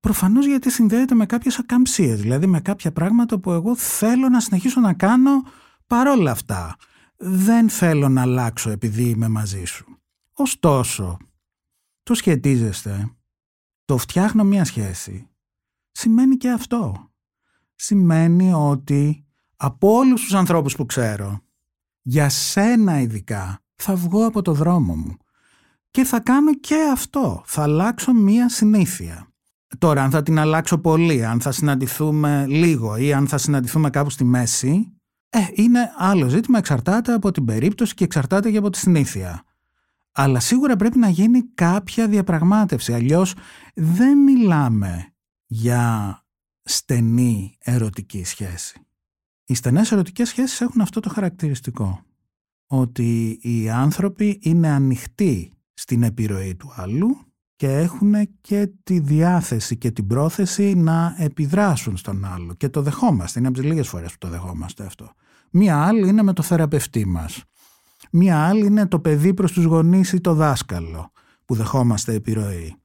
[0.00, 4.80] Προφανώς γιατί συνδέεται με κάποιες ακαμψίες, δηλαδή με κάποια πράγματα που εγώ θέλω να συνεχίσω
[4.80, 5.30] να κάνω
[5.86, 6.76] παρόλα αυτά.
[7.16, 9.98] Δεν θέλω να αλλάξω επειδή είμαι μαζί σου.
[10.32, 11.16] Ωστόσο,
[12.02, 13.14] το σχετίζεστε,
[13.84, 15.28] το φτιάχνω μια σχέση,
[15.90, 17.08] σημαίνει και αυτό.
[17.74, 19.24] Σημαίνει ότι
[19.56, 21.40] από όλους τους ανθρώπους που ξέρω,
[22.02, 25.16] για σένα ειδικά, θα βγω από το δρόμο μου
[25.90, 27.42] και θα κάνω και αυτό.
[27.46, 29.28] Θα αλλάξω μία συνήθεια.
[29.78, 34.10] Τώρα, αν θα την αλλάξω πολύ, αν θα συναντηθούμε λίγο ή αν θα συναντηθούμε κάπου
[34.10, 34.92] στη μέση,
[35.28, 39.42] ε, είναι άλλο ζήτημα, εξαρτάται από την περίπτωση και εξαρτάται και από τη συνήθεια.
[40.12, 43.34] Αλλά σίγουρα πρέπει να γίνει κάποια διαπραγμάτευση, αλλιώς
[43.74, 45.12] δεν μιλάμε
[45.46, 46.18] για
[46.64, 48.86] στενή ερωτική σχέση.
[49.44, 52.02] Οι στενές ερωτικές σχέσεις έχουν αυτό το χαρακτηριστικό
[52.66, 57.16] ότι οι άνθρωποι είναι ανοιχτοί στην επιρροή του άλλου
[57.56, 63.38] και έχουν και τη διάθεση και την πρόθεση να επιδράσουν στον άλλο και το δεχόμαστε,
[63.38, 65.12] είναι από τις λίγες φορές που το δεχόμαστε αυτό.
[65.50, 67.44] Μία άλλη είναι με το θεραπευτή μας.
[68.10, 71.10] Μία άλλη είναι το παιδί προς τους γονείς ή το δάσκαλο
[71.44, 72.76] που δεχόμαστε επιρροή.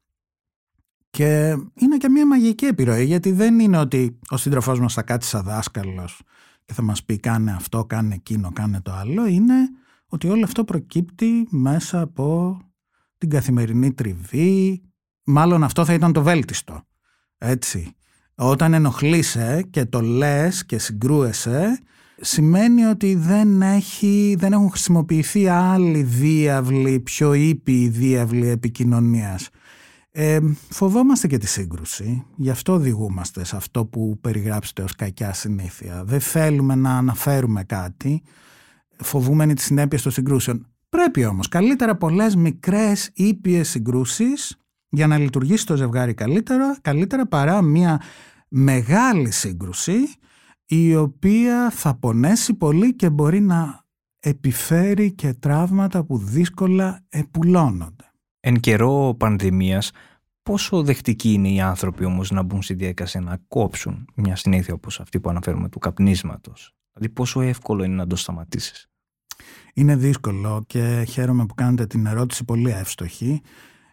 [1.09, 5.29] Και είναι και μια μαγική επιρροή γιατί δεν είναι ότι ο σύντροφός μας θα κάτσει
[5.29, 6.21] σαν δάσκαλος
[6.65, 9.69] και θα μας πει κάνε αυτό, κάνε εκείνο, κάνε το άλλο, είναι
[10.07, 12.57] ότι όλο αυτό προκύπτει μέσα από
[13.17, 14.81] την καθημερινή τριβή.
[15.23, 16.81] Μάλλον αυτό θα ήταν το βέλτιστο.
[17.37, 17.93] Έτσι.
[18.35, 21.79] Όταν ενοχλείσαι και το λες και συγκρούεσαι,
[22.21, 29.49] σημαίνει ότι δεν, έχει, δεν έχουν χρησιμοποιηθεί άλλοι διάβλοι, πιο ήπιοι διάβλοι επικοινωνίας.
[30.11, 36.03] Ε, φοβόμαστε και τη σύγκρουση, γι' αυτό οδηγούμαστε σε αυτό που περιγράψετε ως κακιά συνήθεια.
[36.03, 38.21] Δεν θέλουμε να αναφέρουμε κάτι,
[38.97, 40.67] φοβούμενοι τις συνέπειες των συγκρούσεων.
[40.89, 44.57] Πρέπει όμως καλύτερα πολλές μικρές ήπιες συγκρούσεις
[44.89, 48.01] για να λειτουργήσει το ζευγάρι καλύτερα, καλύτερα παρά μια
[48.47, 49.97] μεγάλη σύγκρουση
[50.65, 53.83] η οποία θα πονέσει πολύ και μπορεί να
[54.19, 58.08] επιφέρει και τραύματα που δύσκολα επουλώνονται.
[58.39, 59.91] Εν καιρό πανδημίας,
[60.43, 64.99] πόσο δεκτικοί είναι οι άνθρωποι όμως να μπουν στη διαδικασία να κόψουν μια συνήθεια όπως
[64.99, 68.89] αυτή που αναφέρουμε του καπνίσματος; Δηλαδή πόσο εύκολο είναι να το σταματήσεις;
[69.73, 73.41] Είναι δύσκολο και χαίρομαι που κάνετε την ερώτηση πολύ εύστοχη.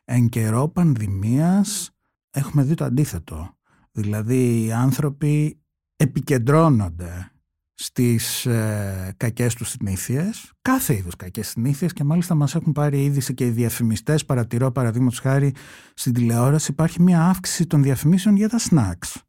[0.05, 1.91] Εν καιρό πανδημίας
[2.31, 3.57] έχουμε δει το αντίθετο.
[3.93, 5.61] Δηλαδή οι άνθρωποι
[5.97, 7.31] επικεντρώνονται
[7.79, 13.35] στις ε, κακές τους συνήθειες, κάθε είδους κακές συνήθειες και μάλιστα μας έχουν πάρει είδηση
[13.35, 15.55] και οι διαφημιστές, παρατηρώ παραδείγματος χάρη
[15.95, 19.21] στην τηλεόραση υπάρχει μια αύξηση των διαφημίσεων για τα snacks.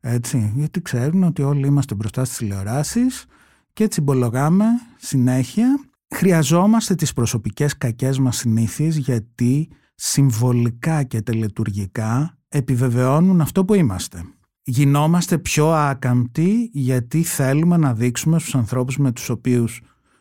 [0.00, 3.24] Έτσι, γιατί ξέρουν ότι όλοι είμαστε μπροστά στις τηλεοράσεις
[3.72, 4.64] και έτσι μπολογάμε
[4.96, 5.80] συνέχεια.
[6.14, 14.24] Χρειαζόμαστε τις προσωπικές κακές μας συνήθειες γιατί συμβολικά και τελετουργικά επιβεβαιώνουν αυτό που είμαστε.
[14.66, 19.80] Γινόμαστε πιο άκαμπτοι γιατί θέλουμε να δείξουμε στους ανθρώπους με τους οποίους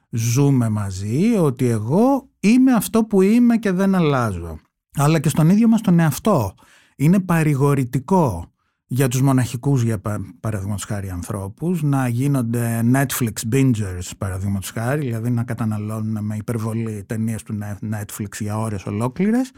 [0.09, 4.59] ζούμε μαζί ότι εγώ είμαι αυτό που είμαι και δεν αλλάζω.
[4.95, 6.53] Αλλά και στον ίδιο μας τον εαυτό.
[6.95, 8.53] Είναι παρηγορητικό
[8.87, 10.01] για τους μοναχικούς για
[10.39, 17.43] παραδείγματος χάρη ανθρώπους να γίνονται Netflix bingers παραδείγματος χάρη δηλαδή να καταναλώνουν με υπερβολή ταινίες
[17.43, 17.57] του
[17.91, 19.51] Netflix για ώρες ολόκληρες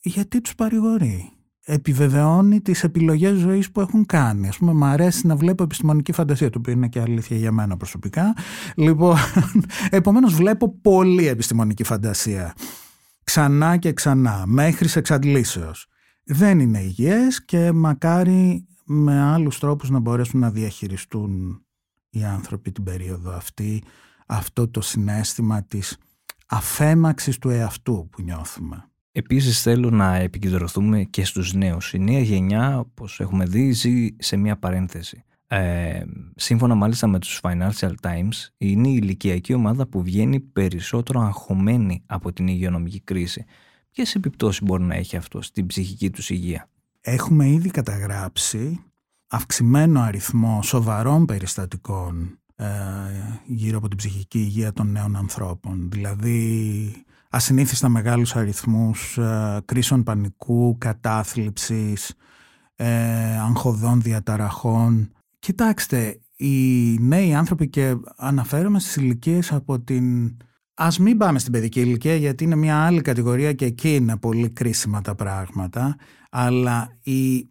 [0.00, 1.35] γιατί τους παρηγορεί
[1.68, 4.48] επιβεβαιώνει τις επιλογές ζωής που έχουν κάνει.
[4.48, 7.76] Ας πούμε, μου αρέσει να βλέπω επιστημονική φαντασία, το οποίο είναι και αλήθεια για μένα
[7.76, 8.34] προσωπικά.
[8.76, 9.16] Λοιπόν,
[9.90, 12.54] επομένως βλέπω πολύ επιστημονική φαντασία.
[13.24, 15.86] Ξανά και ξανά, μέχρι σε εξαντλήσεως.
[16.24, 21.62] Δεν είναι υγιές και μακάρι με άλλους τρόπους να μπορέσουν να διαχειριστούν
[22.10, 23.82] οι άνθρωποι την περίοδο αυτή
[24.26, 25.98] αυτό το συνέστημα της
[26.46, 28.90] αφέμαξης του εαυτού που νιώθουμε.
[29.18, 31.92] Επίσης θέλω να επικεντρωθούμε και στους νέους.
[31.92, 35.24] Η νέα γενιά, όπως έχουμε δει, ζει σε μια παρένθεση.
[35.46, 36.02] Ε,
[36.36, 42.32] σύμφωνα μάλιστα με τους Financial Times, είναι η ηλικιακή ομάδα που βγαίνει περισσότερο αγχωμένη από
[42.32, 43.44] την υγειονομική κρίση.
[43.90, 46.68] Ποιες επιπτώσεις μπορεί να έχει αυτό στην ψυχική τους υγεία;
[47.00, 48.84] Έχουμε ήδη καταγράψει
[49.26, 52.66] αυξημένο αριθμό σοβαρών περιστατικών ε,
[53.46, 55.90] γύρω από την ψυχική υγεία των νέων ανθρώπων.
[55.90, 57.05] Δηλαδή
[57.36, 62.14] ασυνήθιστα μεγάλους αριθμούς ε, κρίσεων πανικού, κατάθλιψης,
[62.76, 65.12] ε, αγχωδών διαταραχών.
[65.38, 70.36] Κοιτάξτε, οι νέοι άνθρωποι και αναφέρομαι στις ηλικίες από την...
[70.74, 74.50] Ας μην πάμε στην παιδική ηλικία γιατί είναι μια άλλη κατηγορία και εκεί είναι πολύ
[74.50, 75.96] κρίσιμα τα πράγματα,
[76.30, 77.48] αλλά η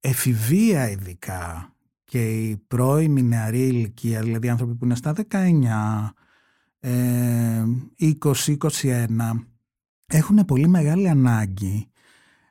[0.00, 1.72] εφηβεία ειδικά
[2.04, 5.44] και η πρώιμη νεαρή ηλικία, δηλαδή άνθρωποι που είναι στα 19,
[6.80, 7.46] 20-21
[10.06, 11.90] έχουν πολύ μεγάλη ανάγκη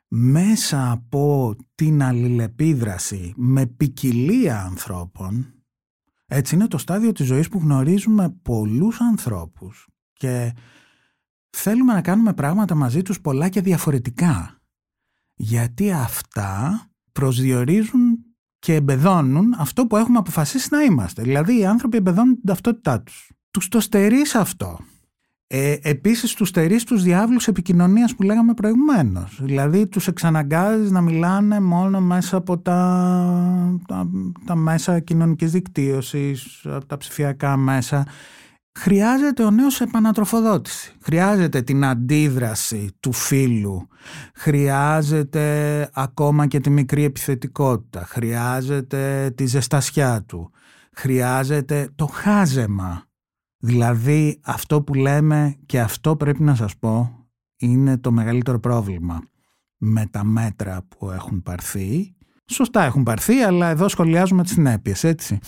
[0.08, 5.50] μέσα από την αλληλεπίδραση με ποικιλία ανθρώπων.
[6.26, 10.52] Έτσι είναι το στάδιο της ζωής που γνωρίζουμε πολλούς ανθρώπους και
[11.50, 14.60] θέλουμε να κάνουμε πράγματα μαζί τους πολλά και διαφορετικά.
[15.34, 16.80] Γιατί αυτά
[17.12, 18.24] προσδιορίζουν
[18.58, 21.22] και εμπεδώνουν αυτό που έχουμε αποφασίσει να είμαστε.
[21.22, 24.78] Δηλαδή οι άνθρωποι εμπεδώνουν την ταυτότητά τους τους το στερείς αυτό.
[25.46, 29.38] Ε, επίσης τους στερείς τους διάβλους επικοινωνίας που λέγαμε προηγουμένως.
[29.42, 34.08] Δηλαδή τους εξαναγκάζεις να μιλάνε μόνο μέσα από τα, τα,
[34.46, 38.06] τα μέσα κοινωνικής δικτύωσης, από τα ψηφιακά μέσα.
[38.78, 40.92] Χρειάζεται ο νέος επανατροφοδότηση.
[41.00, 43.88] Χρειάζεται την αντίδραση του φίλου.
[44.34, 48.04] Χρειάζεται ακόμα και τη μικρή επιθετικότητα.
[48.04, 50.50] Χρειάζεται τη ζεστασιά του.
[50.92, 53.06] Χρειάζεται το χάζεμα
[53.58, 59.22] Δηλαδή αυτό που λέμε και αυτό πρέπει να σας πω είναι το μεγαλύτερο πρόβλημα
[59.76, 62.14] με τα μέτρα που έχουν πάρθει.
[62.50, 65.38] Σωστά έχουν πάρθει αλλά εδώ σχολιάζουμε τις συνέπειες έτσι.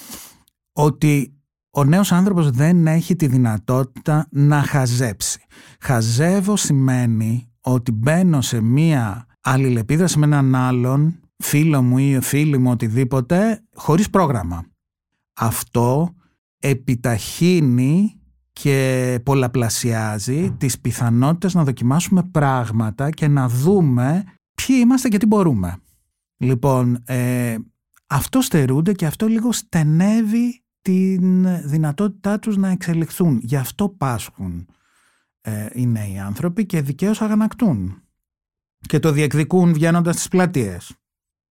[0.72, 1.32] Ότι
[1.70, 5.40] ο νέος άνθρωπος δεν έχει τη δυνατότητα να χαζέψει.
[5.80, 12.70] Χαζεύω σημαίνει ότι μπαίνω σε μία αλληλεπίδραση με έναν άλλον, φίλο μου ή φίλη μου
[12.70, 14.66] οτιδήποτε, χωρίς πρόγραμμα.
[15.32, 16.14] Αυτό
[16.58, 18.12] επιταχύνει
[18.52, 25.76] και πολλαπλασιάζει τις πιθανότητες να δοκιμάσουμε πράγματα και να δούμε ποιοι είμαστε και τι μπορούμε.
[26.36, 27.56] Λοιπόν, ε,
[28.06, 33.40] αυτό στερούνται και αυτό λίγο στενεύει την δυνατότητά τους να εξελιχθούν.
[33.42, 34.66] Γι' αυτό πάσχουν
[35.40, 38.02] ε, οι νέοι άνθρωποι και δικαίως αγανακτούν
[38.80, 40.96] και το διεκδικούν βγαίνοντας στις πλατείες.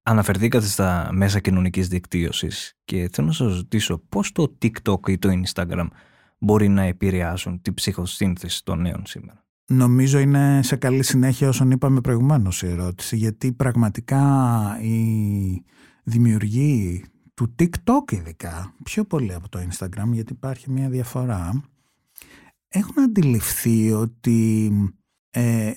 [0.09, 5.29] Αναφερθήκατε στα μέσα κοινωνικής δικτύωσης και θέλω να σας ρωτήσω πώς το TikTok ή το
[5.43, 5.87] Instagram
[6.37, 12.01] μπορεί να επηρεάσουν την ψυχοσύνθεση των νέων σήμερα; Νομίζω είναι σε καλή συνέχεια όσον είπαμε
[12.01, 15.63] προηγουμένως η ερώτηση γιατί πραγματικά η
[16.03, 21.63] δημιουργοί του TikTok ειδικά πιο πολύ από το Instagram γιατί υπάρχει μια διαφορά
[22.67, 24.71] έχουν αντιληφθεί ότι
[25.29, 25.71] ε,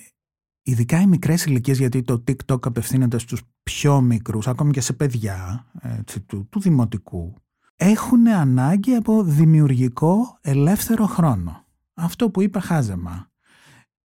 [0.61, 5.65] ειδικά οι μικρές ηλικίες γιατί το TikTok απευθύνεται στους πιο μικρούς, ακόμη και σε παιδιά
[5.81, 7.33] έτσι, του, του δημοτικού,
[7.75, 11.65] έχουν ανάγκη από δημιουργικό ελεύθερο χρόνο.
[11.93, 13.29] Αυτό που είπα χάζεμα.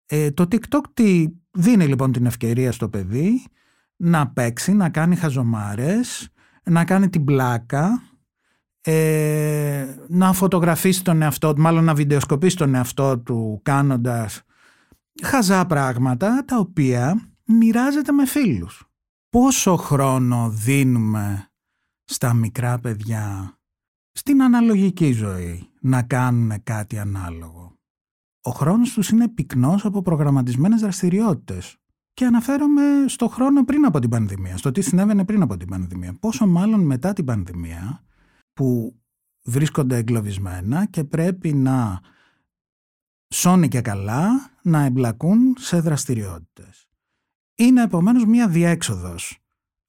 [0.05, 3.43] Ε, το TikTok τι δίνει λοιπόν την ευκαιρία στο παιδί
[3.95, 6.29] να παίξει, να κάνει χαζομάρες,
[6.63, 8.01] να κάνει την πλάκα,
[8.81, 14.44] ε, να φωτογραφίσει τον εαυτό του, μάλλον να βιντεοσκοπήσει τον εαυτό του κάνοντας
[15.23, 18.89] χαζά πράγματα τα οποία μοιράζεται με φίλους
[19.35, 21.51] πόσο χρόνο δίνουμε
[22.03, 23.57] στα μικρά παιδιά
[24.11, 27.77] στην αναλογική ζωή να κάνουν κάτι ανάλογο.
[28.41, 31.77] Ο χρόνος τους είναι πυκνός από προγραμματισμένες δραστηριότητες.
[32.13, 36.13] Και αναφέρομαι στο χρόνο πριν από την πανδημία, στο τι συνέβαινε πριν από την πανδημία.
[36.19, 38.03] Πόσο μάλλον μετά την πανδημία
[38.53, 38.95] που
[39.43, 42.01] βρίσκονται εγκλωβισμένα και πρέπει να
[43.27, 46.87] σώνει και καλά να εμπλακούν σε δραστηριότητες.
[47.55, 49.37] Είναι επομένως μία διέξοδος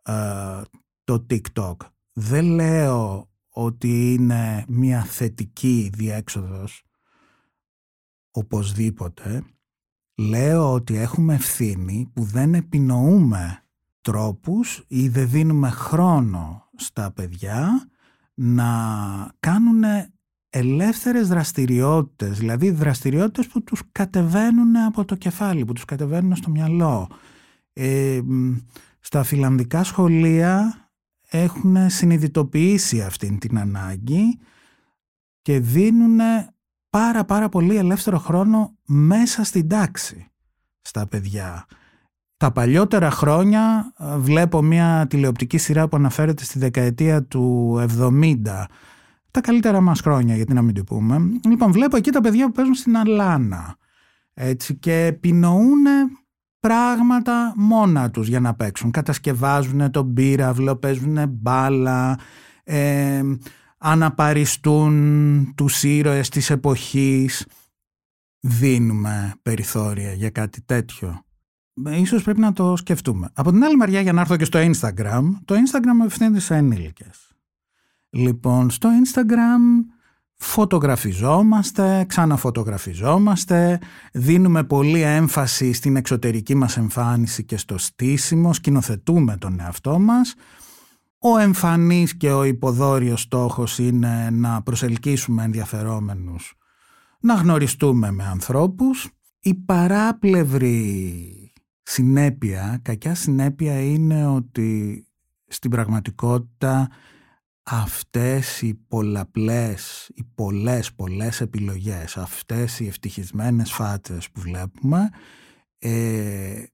[0.02, 0.60] ε,
[1.04, 1.76] το TikTok.
[2.12, 6.84] Δεν λέω ότι είναι μία θετική διέξοδος
[8.30, 9.44] οπωσδήποτε.
[10.14, 13.64] Λέω ότι έχουμε ευθύνη που δεν επινοούμε
[14.00, 17.88] τρόπους ή δεν δίνουμε χρόνο στα παιδιά
[18.34, 18.66] να
[19.40, 19.84] κάνουν
[20.56, 27.08] ελεύθερες δραστηριότητες, δηλαδή δραστηριότητες που τους κατεβαίνουν από το κεφάλι, που τους κατεβαίνουν στο μυαλό.
[27.72, 28.20] Ε,
[29.00, 30.74] στα φιλανδικά σχολεία
[31.28, 34.38] έχουν συνειδητοποιήσει αυτήν την ανάγκη
[35.42, 36.18] και δίνουν
[36.90, 40.30] πάρα πάρα πολύ ελεύθερο χρόνο μέσα στην τάξη
[40.80, 41.66] στα παιδιά.
[42.36, 48.64] Τα παλιότερα χρόνια ε, βλέπω μια τηλεοπτική σειρά που αναφέρεται στη δεκαετία του 70
[49.40, 51.20] τα καλύτερα μας χρόνια γιατί να μην το πούμε.
[51.44, 53.76] Λοιπόν βλέπω εκεί τα παιδιά που παίζουν στην Αλάνα
[54.34, 55.84] έτσι, και επινοούν
[56.60, 58.90] πράγματα μόνα τους για να παίξουν.
[58.90, 62.18] Κατασκευάζουν τον πύραυλο, παίζουν μπάλα,
[62.64, 63.22] ε,
[63.78, 67.46] αναπαριστούν τους ήρωες της εποχής.
[68.40, 71.24] Δίνουμε περιθώρια για κάτι τέτοιο.
[71.84, 73.30] Ε, ίσως πρέπει να το σκεφτούμε.
[73.32, 77.35] Από την άλλη μεριά για να έρθω και στο Instagram, το Instagram ευθύνεται σε ενήλικες.
[78.16, 79.92] Λοιπόν, στο Instagram
[80.34, 83.80] φωτογραφιζόμαστε, ξαναφωτογραφιζόμαστε,
[84.12, 90.34] δίνουμε πολύ έμφαση στην εξωτερική μας εμφάνιση και στο στήσιμο, σκηνοθετούμε τον εαυτό μας.
[91.18, 96.54] Ο εμφανής και ο υποδόριος στόχος είναι να προσελκύσουμε ενδιαφερόμενους,
[97.20, 99.08] να γνωριστούμε με ανθρώπους.
[99.40, 101.52] Η παράπλευρη
[101.82, 105.00] συνέπεια, κακιά συνέπεια είναι ότι
[105.46, 106.88] στην πραγματικότητα
[107.68, 115.10] αυτές οι πολλαπλές, οι πολλές πολλές επιλογές, αυτές οι ευτυχισμένες φάτσες που βλέπουμε
[115.78, 116.64] ε,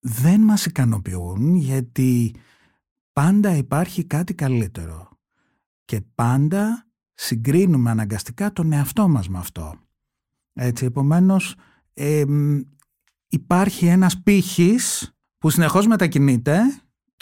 [0.00, 2.34] δεν μας ικανοποιούν γιατί
[3.12, 5.08] πάντα υπάρχει κάτι καλύτερο
[5.84, 9.74] και πάντα συγκρίνουμε αναγκαστικά τον εαυτό μας με αυτό.
[10.52, 11.54] Έτσι, επομένως
[13.28, 16.60] υπάρχει ένας πύχης που συνεχώς μετακινείται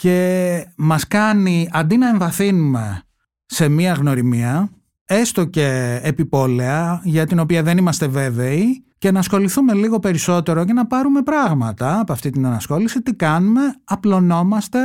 [0.00, 3.02] και μας κάνει αντί να εμβαθύνουμε
[3.46, 4.70] σε μία γνωριμία
[5.04, 10.72] έστω και επιπόλαια για την οποία δεν είμαστε βέβαιοι και να ασχοληθούμε λίγο περισσότερο και
[10.72, 14.78] να πάρουμε πράγματα από αυτή την ανασχόληση τι κάνουμε, απλωνόμαστε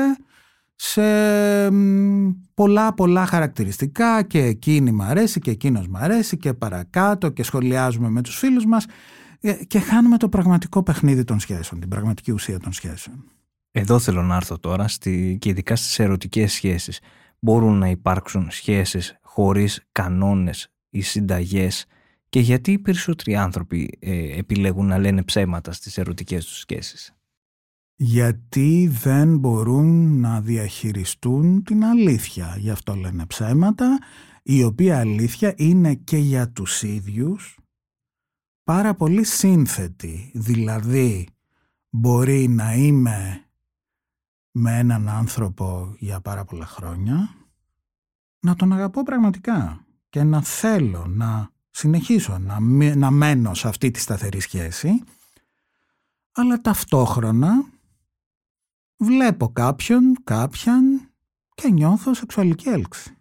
[0.76, 1.02] σε
[2.54, 8.10] πολλά πολλά χαρακτηριστικά και εκείνη μ' αρέσει και εκείνος μ' αρέσει και παρακάτω και σχολιάζουμε
[8.10, 8.86] με τους φίλους μας
[9.42, 13.35] ε, και χάνουμε το πραγματικό παιχνίδι των σχέσεων, την πραγματική ουσία των σχέσεων.
[13.78, 17.00] Εδώ θέλω να έρθω τώρα στη, και ειδικά στις ερωτικές σχέσεις.
[17.40, 21.86] Μπορούν να υπάρξουν σχέσεις χωρίς κανόνες ή συνταγές;
[22.30, 27.16] Και γιατί οι περισσότεροι άνθρωποι ε, επιλέγουν να λένε ψέματα στις ερωτικές τους σχέσεις;
[27.96, 32.56] Γιατί δεν μπορούν να διαχειριστούν την αλήθεια.
[32.60, 34.00] Γι' αυτό λένε ψέματα,
[34.44, 37.60] η οποία αλήθεια είναι και για τους ίδιους
[38.64, 40.32] πάρα πολύ σύνθετη.
[40.34, 41.28] Δηλαδή
[41.90, 43.45] μπορεί να είμαι
[44.58, 47.36] με έναν άνθρωπο για πάρα πολλά χρόνια,
[48.40, 52.60] να τον αγαπώ πραγματικά και να θέλω να συνεχίσω να,
[52.96, 55.04] να μένω σε αυτή τη σταθερή σχέση,
[56.32, 57.66] αλλά ταυτόχρονα
[58.98, 61.12] βλέπω κάποιον, κάποιαν
[61.56, 63.18] και νιώθω σεξουαλική έλξη.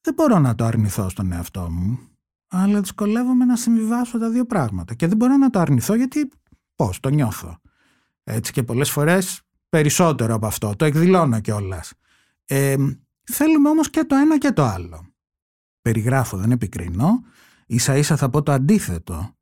[0.00, 1.98] Δεν μπορώ να το αρνηθώ στον εαυτό μου,
[2.48, 4.94] αλλά δυσκολεύομαι να συμβιβάσω τα δύο πράγματα.
[4.94, 6.30] Και δεν μπορώ να το αρνηθώ γιατί
[6.76, 7.58] πώς, το νιώθω.
[8.24, 10.76] Έτσι και πολλές φορές περισσότερο από αυτό.
[10.76, 11.92] Το εκδηλώνω κιόλας.
[12.44, 12.76] Ε,
[13.22, 15.06] θέλουμε όμως και το ένα και το άλλο.
[15.82, 17.22] Περιγράφω, δεν επικρίνω.
[17.66, 19.34] Ίσα ίσα θα πω το αντίθετο.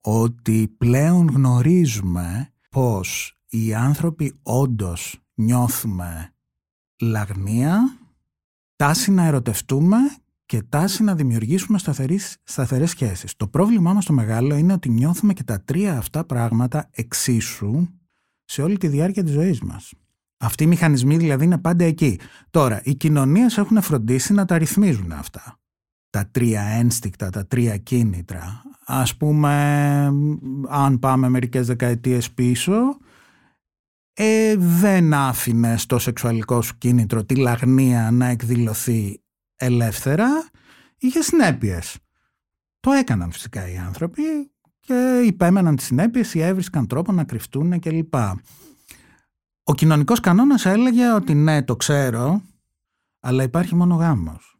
[0.00, 6.34] Ότι πλέον γνωρίζουμε πως οι άνθρωποι όντως νιώθουμε
[7.00, 7.98] λαγνία,
[8.76, 9.96] τάση να ερωτευτούμε
[10.46, 13.36] και τάση να δημιουργήσουμε σταθερές, σταθερές σχέσεις.
[13.36, 17.88] Το πρόβλημά μας το μεγάλο είναι ότι νιώθουμε και τα τρία αυτά πράγματα εξίσου
[18.52, 19.92] σε όλη τη διάρκεια της ζωής μας.
[20.36, 22.18] Αυτοί οι μηχανισμοί δηλαδή είναι πάντα εκεί.
[22.50, 25.58] Τώρα, οι κοινωνίες έχουν φροντίσει να τα ρυθμίζουν αυτά.
[26.10, 28.62] Τα τρία ένστικτα, τα τρία κίνητρα.
[28.86, 29.52] Ας πούμε,
[30.68, 32.74] αν πάμε μερικές δεκαετίες πίσω,
[34.12, 39.22] ε, δεν άφηνε στο σεξουαλικό σου κίνητρο τη λαγνία να εκδηλωθεί
[39.56, 40.28] ελεύθερα,
[40.98, 41.98] είχε συνέπειες.
[42.80, 44.51] Το έκαναν φυσικά οι άνθρωποι,
[44.86, 48.14] και υπέμεναν τις συνέπειες ή έβρισκαν τρόπο να κρυφτούν κλπ.
[49.62, 52.42] Ο κοινωνικός κανόνας έλεγε ότι ναι το ξέρω
[53.20, 54.56] αλλά υπάρχει μόνο γάμος.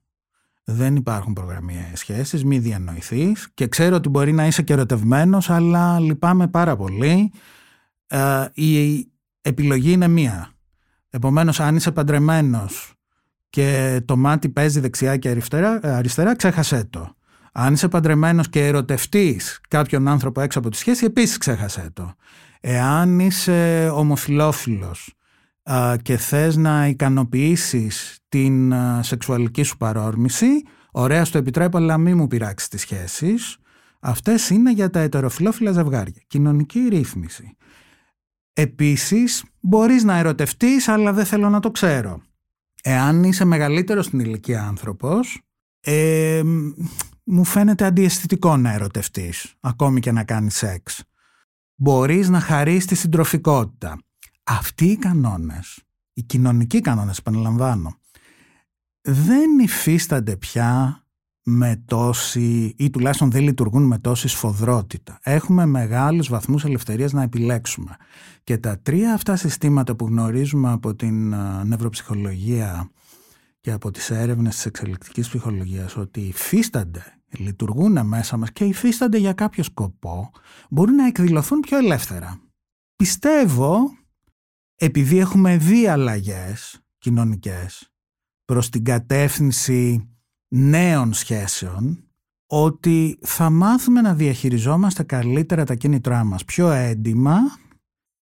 [0.64, 5.98] Δεν υπάρχουν προγραμμιαίες σχέσεις, μη διανοηθείς και ξέρω ότι μπορεί να είσαι και ερωτευμένος αλλά
[6.00, 7.32] λυπάμαι πάρα πολύ.
[8.06, 9.06] Ε, η
[9.40, 10.52] επιλογή είναι μία.
[11.10, 12.94] Επομένως αν είσαι παντρεμένος
[13.50, 17.14] και το μάτι παίζει δεξιά και αριστερά, αριστερά ξέχασέ το.
[17.52, 22.14] Αν είσαι παντρεμένος και ερωτευτείς κάποιον άνθρωπο έξω από τη σχέση, επίσης ξέχασέ το.
[22.60, 25.14] Εάν είσαι ομοφιλόφιλος
[26.02, 32.68] και θες να ικανοποιήσεις την σεξουαλική σου παρόρμηση, ωραία στο επιτρέπω αλλά μην μου πειράξεις
[32.68, 33.56] τις σχέσεις.
[34.00, 36.22] Αυτές είναι για τα ετεροφιλόφιλα ζευγάρια.
[36.26, 37.56] Κοινωνική ρύθμιση.
[38.52, 42.22] Επίσης, μπορείς να ερωτευτείς αλλά δεν θέλω να το ξέρω.
[42.82, 45.40] Εάν είσαι μεγαλύτερος στην ηλικία άνθρωπος,
[45.80, 46.42] ε,
[47.24, 51.02] μου φαίνεται αντιαισθητικό να ερωτευτείς, ακόμη και να κάνεις σεξ.
[51.74, 53.98] Μπορείς να χαρείς τη συντροφικότητα.
[54.42, 57.96] Αυτοί οι κανόνες, οι κοινωνικοί κανόνες, επαναλαμβάνω,
[59.00, 61.02] δεν υφίστανται πια
[61.44, 65.18] με τόση ή τουλάχιστον δεν λειτουργούν με τόση σφοδρότητα.
[65.22, 67.96] Έχουμε μεγάλους βαθμούς ελευθερίας να επιλέξουμε.
[68.44, 72.90] Και τα τρία αυτά συστήματα που γνωρίζουμε από την ε, νευροψυχολογία
[73.62, 79.32] και από τις έρευνες της εξελικτικής ψυχολογίας ότι υφίστανται, λειτουργούν μέσα μας και υφίστανται για
[79.32, 80.30] κάποιο σκοπό,
[80.70, 82.40] μπορούν να εκδηλωθούν πιο ελεύθερα.
[82.96, 83.96] Πιστεύω,
[84.76, 87.92] επειδή έχουμε δει αλλαγές κοινωνικές
[88.44, 90.08] προς την κατεύθυνση
[90.48, 92.06] νέων σχέσεων,
[92.46, 97.38] ότι θα μάθουμε να διαχειριζόμαστε καλύτερα τα κίνητρά μας πιο έντιμα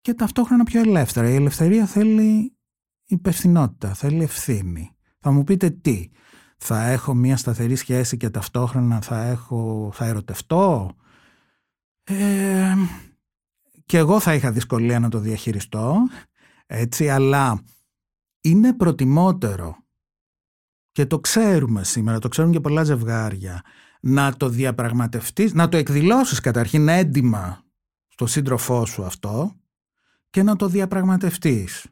[0.00, 1.28] και ταυτόχρονα πιο ελεύθερα.
[1.28, 2.56] Η ελευθερία θέλει
[3.06, 4.95] υπευθυνότητα, θέλει ευθύνη.
[5.26, 6.10] Θα μου πείτε τι,
[6.56, 10.96] θα έχω μια σταθερή σχέση και ταυτόχρονα θα, έχω, θα ερωτευτώ;
[12.04, 12.74] Ε,
[13.86, 15.96] και εγώ θα είχα δυσκολία να το διαχειριστώ,
[16.66, 17.62] έτσι, αλλά
[18.40, 19.76] είναι προτιμότερο
[20.92, 23.62] και το ξέρουμε σήμερα, το ξέρουν και πολλά ζευγάρια,
[24.00, 27.62] να το διαπραγματευτείς, να το εκδηλώσεις καταρχήν έντιμα
[28.08, 29.52] στο σύντροφό σου αυτό
[30.30, 31.86] και να το διαπραγματευτείς.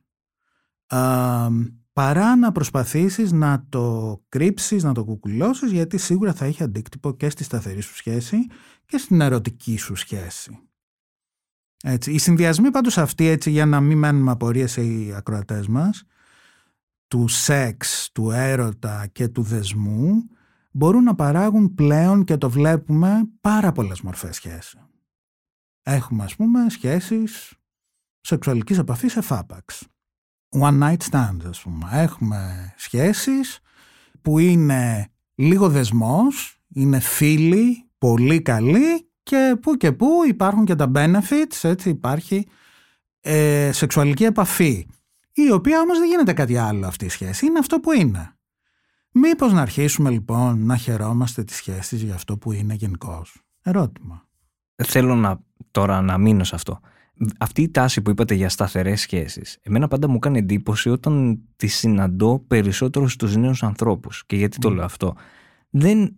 [0.86, 1.48] Α,
[1.94, 7.30] παρά να προσπαθήσεις να το κρύψεις, να το κουκουλώσεις γιατί σίγουρα θα έχει αντίκτυπο και
[7.30, 8.46] στη σταθερή σου σχέση
[8.86, 10.58] και στην ερωτική σου σχέση.
[11.82, 12.12] Έτσι.
[12.12, 16.04] Οι συνδυασμοί πάντως αυτοί έτσι για να μην μένουμε απορίες οι ακροατές μας
[17.08, 20.28] του σεξ, του έρωτα και του δεσμού
[20.70, 24.88] μπορούν να παράγουν πλέον και το βλέπουμε πάρα πολλές μορφές σχέσεων.
[25.82, 27.54] Έχουμε ας πούμε σχέσεις
[28.20, 29.86] σεξουαλικής επαφής σε φάπαξ.
[30.60, 31.88] One night stand ας πούμε.
[31.92, 33.58] Έχουμε σχέσεις
[34.22, 40.90] που είναι λίγο δεσμός, είναι φίλοι, πολύ καλοί και που και που υπάρχουν και τα
[40.94, 42.46] benefits, έτσι υπάρχει
[43.20, 44.86] ε, σεξουαλική επαφή
[45.32, 48.36] η οποία όμως δεν γίνεται κάτι άλλο αυτή η σχέση, είναι αυτό που είναι.
[49.10, 54.28] Μήπως να αρχίσουμε λοιπόν να χαιρόμαστε τις σχέσεις για αυτό που είναι γενικώς; Ερώτημα.
[54.84, 55.40] Θέλω να,
[55.70, 56.80] τώρα να μείνω σε αυτό.
[57.38, 61.66] Αυτή η τάση που είπατε για σταθερές σχέσεις, εμένα πάντα μου κάνει εντύπωση όταν τη
[61.66, 64.26] συναντώ περισσότερο στους νέους ανθρώπους.
[64.26, 65.14] Και γιατί το λέω αυτό;
[65.70, 66.16] Δεν,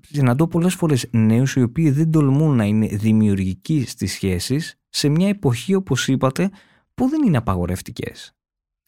[0.00, 5.28] συναντώ πολλές φορές νέους οι οποίοι δεν τολμούν να είναι δημιουργικοί στις σχέσεις σε μια
[5.28, 6.50] εποχή όπως είπατε
[6.94, 8.32] που δεν είναι απαγορευτικές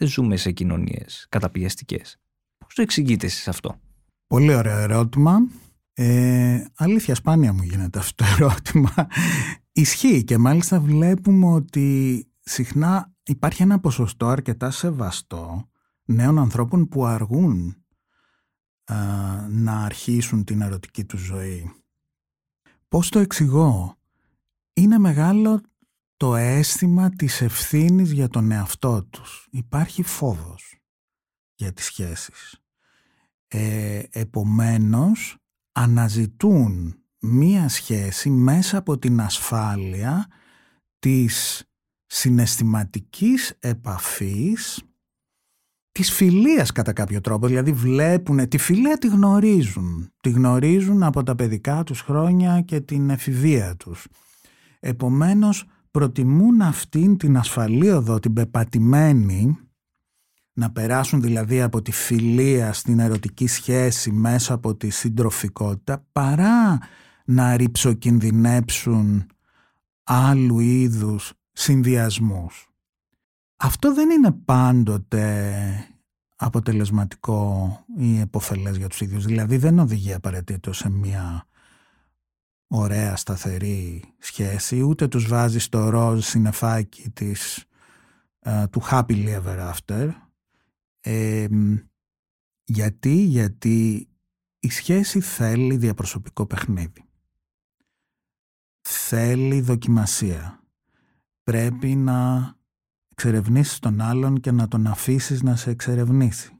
[0.00, 2.16] δεν ζούμε σε κοινωνίες καταπιεστικές.
[2.58, 3.80] Πώς το εξηγείτε εσείς αυτό;
[4.26, 5.38] Πολύ ωραίο ερώτημα.
[6.02, 9.06] Ε, αλήθεια σπάνια μου γίνεται αυτό το ερώτημα.
[9.72, 15.68] Ισχύει και μάλιστα βλέπουμε ότι συχνά υπάρχει ένα ποσοστό αρκετά σεβαστό
[16.04, 17.84] νέων ανθρώπων που αργούν
[19.48, 21.70] να αρχίσουν την ερωτική τους ζωή.
[22.88, 23.98] Πώς το εξηγώ;
[24.72, 25.60] Είναι μεγάλο
[26.16, 29.48] το αίσθημα της ευθύνης για τον εαυτό τους.
[29.50, 30.74] Υπάρχει φόβος
[31.54, 32.60] για τις σχέσεις.
[33.48, 35.39] Ε, επομένως,
[35.72, 40.26] αναζητούν μία σχέση μέσα από την ασφάλεια
[40.98, 41.64] της
[42.06, 44.82] συναισθηματικής επαφής
[45.92, 51.34] της φιλίας κατά κάποιο τρόπο, δηλαδή βλέπουν, τη φιλία τη γνωρίζουν, τη γνωρίζουν από τα
[51.34, 54.06] παιδικά τους χρόνια και την εφηβεία τους.
[54.80, 59.58] Επομένως προτιμούν αυτήν την ασφαλή οδό, την πεπατημένη,
[60.52, 66.78] να περάσουν δηλαδή από τη φιλία στην ερωτική σχέση μέσα από τη συντροφικότητα, παρά
[67.24, 69.26] να ρηψοκινδυνέψουν
[70.02, 72.70] άλλου είδους συνδυασμούς.
[73.56, 75.54] Αυτό δεν είναι πάντοτε
[76.36, 79.24] αποτελεσματικό ή επωφελές για τους ίδιους.
[79.24, 81.46] Δηλαδή δεν οδηγεί απαραίτητο σε μια
[82.66, 87.64] ωραία σταθερή σχέση, ούτε τους βάζει στο ροζ συνεφάκι της,
[88.40, 90.10] ε, του happily ever after.
[92.64, 94.08] Γιατί, γιατί
[94.60, 97.04] η σχέση θέλει διαπροσωπικό παιχνίδι.
[98.80, 100.62] Θέλει δοκιμασία.
[101.42, 102.52] Πρέπει να
[103.08, 106.54] εξερευνήσεις τον άλλον και να τον αφήσεις να σε εξερευνήσει.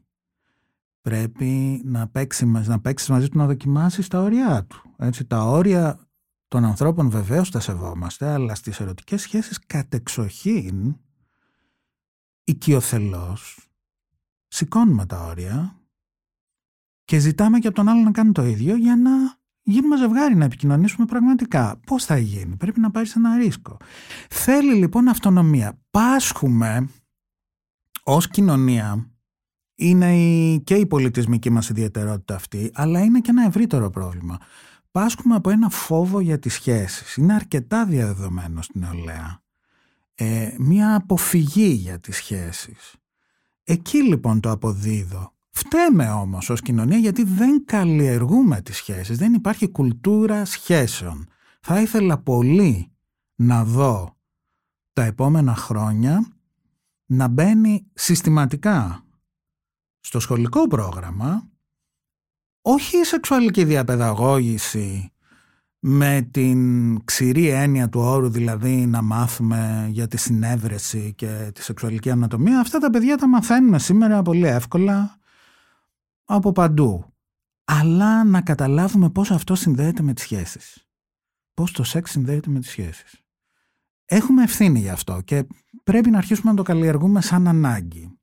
[1.01, 4.95] Πρέπει να παίξει, να παίξεις μαζί του να δοκιμάσεις τα όρια του.
[4.99, 6.09] Έτσι, τα όρια
[6.49, 10.97] των ανθρώπων βεβαίως τα σεβόμαστε, αλλά στις ερωτικές σχέσεις κατεξοχήν
[12.45, 13.70] οικειοθελώς
[14.51, 15.77] σηκώνουμε τα όρια
[17.05, 19.11] και ζητάμε και από τον άλλο να κάνει το ίδιο για να
[19.63, 21.81] γίνουμε ζευγάρι, να επικοινωνήσουμε πραγματικά.
[21.87, 23.77] Πώς θα γίνει, πρέπει να πάρεις ένα ρίσκο.
[24.31, 25.79] Θέλει λοιπόν αυτονομία.
[25.91, 26.89] Πάσχουμε
[28.03, 29.11] ως κοινωνία,
[29.75, 34.39] είναι η, και η πολιτισμική μας ιδιαιτερότητα αυτή, αλλά είναι και ένα ευρύτερο πρόβλημα.
[34.91, 37.17] Πάσχουμε από ένα φόβο για τις σχέσεις.
[37.17, 39.43] Είναι αρκετά διαδεδομένο στην νεολαία.
[40.15, 43.00] Ε, μία αποφυγή για τις σχέσεις.
[43.65, 49.69] Εκεί λοιπόν το αποδίδω Φταίμε όμως ως κοινωνία γιατί δεν καλλιεργούμε τις σχέσεις, δεν υπάρχει
[49.69, 51.29] κουλτούρα σχέσεων.
[51.61, 52.93] Θα ήθελα πολύ
[53.35, 54.17] να δω
[54.93, 56.33] τα επόμενα χρόνια
[57.07, 59.05] να μπαίνει συστηματικά
[60.01, 61.49] στο σχολικό πρόγραμμα
[62.63, 65.13] όχι η σεξουαλική διαπαιδαγώγηση
[65.81, 72.11] με την ξηρή έννοια του όρου δηλαδή να μάθουμε για τη συνέβρεση και τη σεξουαλική
[72.11, 75.19] ανατομία αυτά τα παιδιά τα μαθαίνουν σήμερα πολύ εύκολα
[76.25, 77.05] από παντού.
[77.65, 80.89] Αλλά να καταλάβουμε πώς αυτό συνδέεται με τις σχέσεις.
[81.55, 83.21] Πώς το σεξ συνδέεται με τις σχέσεις.
[84.05, 85.47] Έχουμε ευθύνη γι' αυτό και
[85.85, 88.20] πρέπει να αρχίσουμε να το καλλιεργούμε σαν ανάγκη.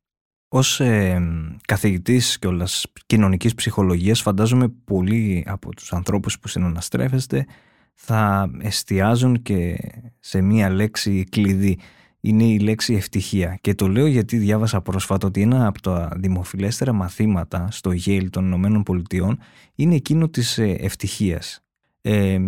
[0.50, 1.22] Ως ε,
[1.66, 7.46] καθηγητής και όλας κοινωνικής ψυχολογίας φαντάζομαι πολλοί από τους ανθρώπους που συναναστρέφεστε
[7.94, 9.78] θα εστιάζουν και
[10.20, 11.80] σε μία λέξη κλειδί
[12.20, 13.58] είναι η λέξη ευτυχία.
[13.62, 18.46] Και το λέω γιατί διάβασα πρόσφατα ότι ένα από τα δημοφιλέστερα μαθήματα στο Yale των
[18.46, 19.40] Ηνωμένων Πολιτειών
[19.76, 21.62] είναι εκείνο της ε, ευτυχίας.
[22.02, 22.40] Ε,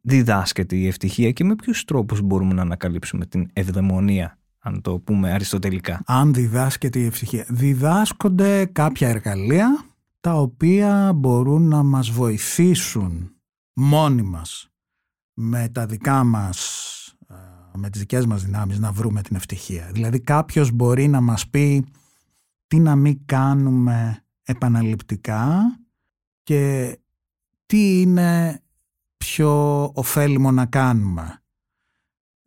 [0.00, 5.32] διδάσκεται η ευτυχία και με ποιους τρόπους μπορούμε να ανακαλύψουμε την ευδαιμονία; Αν το πούμε
[5.32, 6.02] αριστοτελικά.
[6.06, 7.46] Αν διδάσκεται η ευτυχία.
[7.48, 9.84] Διδάσκονται κάποια εργαλεία
[10.20, 13.34] τα οποία μπορούν να μας βοηθήσουν
[13.72, 14.70] μόνοι μας
[15.34, 16.88] με τα δικά μας
[17.74, 19.90] με τις δικές μας δυνάμεις να βρούμε την ευτυχία.
[19.92, 21.86] Δηλαδή κάποιος μπορεί να μας πει
[22.66, 25.74] τι να μην κάνουμε επαναληπτικά
[26.42, 26.96] και
[27.66, 28.62] τι είναι
[29.16, 31.42] πιο ωφέλιμο να κάνουμε.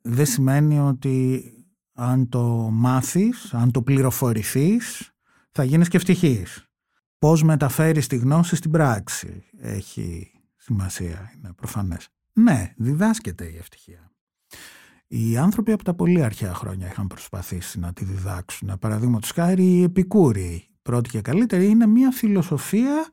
[0.02, 1.44] Δεν σημαίνει ότι
[1.94, 5.12] αν το μάθεις, αν το πληροφορηθείς,
[5.52, 6.68] θα γίνεις και ευτυχής.
[7.20, 12.10] Πώς μεταφέρεις τη γνώση στην πράξη έχει σημασία, είναι προφανές.
[12.34, 14.12] Ναι, διδάσκεται η ευτυχία.
[15.08, 18.72] Οι άνθρωποι από τα πολύ αρχαία χρόνια είχαν προσπαθήσει να τη διδάξουν.
[18.80, 23.10] Παραδείγματος χάρη οι Επικούροι, πρώτη και καλύτερη, είναι μια φιλοσοφία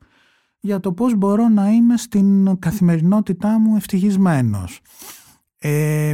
[0.59, 4.81] για το πώς μπορώ να είμαι στην καθημερινότητά μου ευτυχισμένος.
[5.57, 6.13] Ε,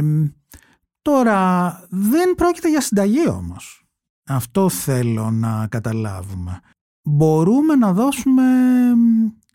[1.02, 3.82] τώρα δεν πρόκειται για συνταγή όμως.
[4.28, 6.60] Αυτό θέλω να καταλάβουμε.
[7.02, 8.42] Μπορούμε να δώσουμε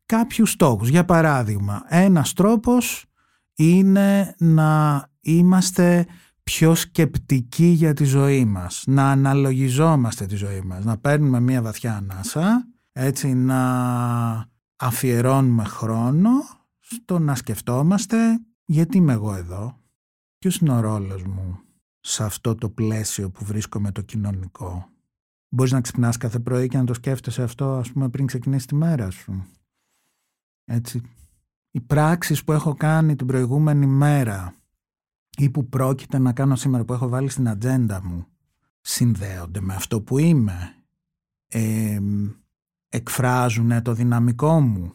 [0.06, 0.90] κάποιους στόχους.
[0.90, 3.06] Για παράδειγμα, ένας τρόπος
[3.56, 6.06] είναι να είμαστε
[6.44, 11.96] πιο σκεπτικοί για τη ζωή μας, να αναλογιζόμαστε τη ζωή μας, να παίρνουμε μια βαθιά
[11.96, 16.30] ανάσα, έτσι να αφιερώνουμε χρόνο
[16.80, 18.18] στο να σκεφτόμαστε
[18.66, 19.83] γιατί είμαι εγώ εδώ,
[20.44, 21.60] ποιος είναι ο ρόλος μου
[22.00, 24.90] σε αυτό το πλαίσιο που βρίσκομαι το κοινωνικό;
[25.50, 28.76] Μπορείς να ξυπνάς κάθε πρωί και να το σκέφτεσαι αυτό ας πούμε πριν ξεκινήσει τη
[28.76, 29.46] μέρα σου.
[30.66, 31.02] Έτσι.
[31.72, 34.56] Οι πράξεις που έχω κάνει την προηγούμενη μέρα
[35.38, 38.26] ή που πρόκειται να κάνω σήμερα που έχω βάλει στην ατζέντα μου
[38.82, 40.76] συνδέονται με αυτό που είμαι
[41.48, 42.00] ε,
[42.90, 44.94] εκφράζουν το δυναμικό μου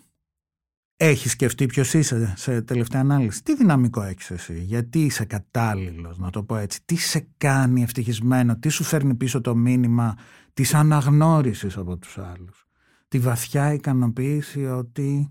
[1.00, 6.30] έχεις σκεφτεί ποιος είσαι σε τελευταία ανάλυση; Τι δυναμικό έχεις εσύ, γιατί είσαι κατάλληλος, να
[6.30, 10.14] το πω έτσι; Τι σε κάνει ευτυχισμένο, τι σου φέρνει πίσω το μήνυμα
[10.52, 12.66] της αναγνώρισης από τους άλλους;
[13.08, 15.28] Τη βαθιά ικανοποίηση ότι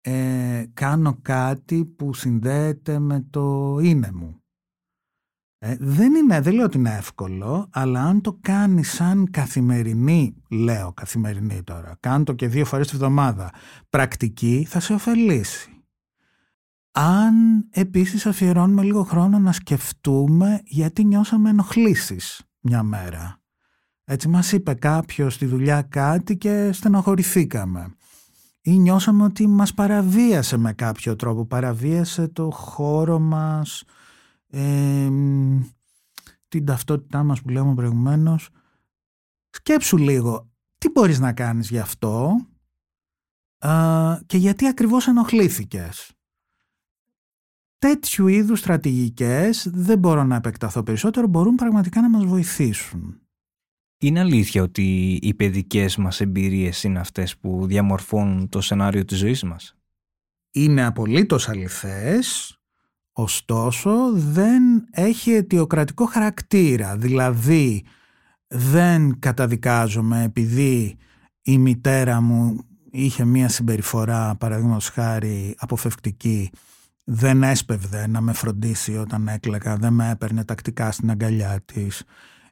[0.00, 4.43] ε, κάνω κάτι που συνδέεται με το είναι μου.
[5.66, 10.92] Ε, δεν, είναι, δεν λέω ότι είναι εύκολο, αλλά αν το κάνεις σαν καθημερινή, λέω
[10.92, 13.50] καθημερινή τώρα, κάνω το και δύο φορές τη βδομάδα,
[13.90, 15.84] πρακτική θα σε ωφελήσει.
[16.90, 17.34] Αν
[17.70, 23.40] επίσης αφιερώνουμε λίγο χρόνο να σκεφτούμε γιατί νιώσαμε ενοχλήσεις μια μέρα.
[24.04, 27.94] Έτσι μας είπε κάποιος στη δουλειά κάτι και στενοχωρηθήκαμε
[28.60, 33.84] ή νιώσαμε ότι μας παραβίασε με κάποιο τρόπο, παραβίασε το χώρο μας,
[34.54, 35.08] ε,
[36.48, 38.48] την ταυτότητά μας που λέμε προηγουμένως.
[39.50, 42.46] Σκέψου λίγο, τι μπορείς να κάνεις γι' αυτό
[44.26, 46.12] και γιατί ακριβώς ενοχλήθηκες;
[47.78, 53.20] Τέτοιου είδους στρατηγικές δεν μπορώ να επεκταθώ περισσότερο, μπορούν πραγματικά να μας βοηθήσουν.
[53.98, 59.42] Είναι αλήθεια ότι οι παιδικές μας εμπειρίες είναι αυτές που διαμορφώνουν το σενάριο της ζωής
[59.42, 59.74] μας;
[60.50, 62.58] Είναι απολύτως αληθές,
[63.16, 66.96] ωστόσο δεν έχει αιτιοκρατικό χαρακτήρα.
[66.96, 67.84] Δηλαδή
[68.46, 70.96] δεν καταδικάζομαι επειδή
[71.42, 72.56] η μητέρα μου
[72.90, 76.50] είχε μία συμπεριφορά παραδείγματος χάρη αποφευκτική
[77.04, 82.02] δεν έσπευδε να με φροντίσει όταν έκλαιγα, δεν με έπαιρνε τακτικά στην αγκαλιά της.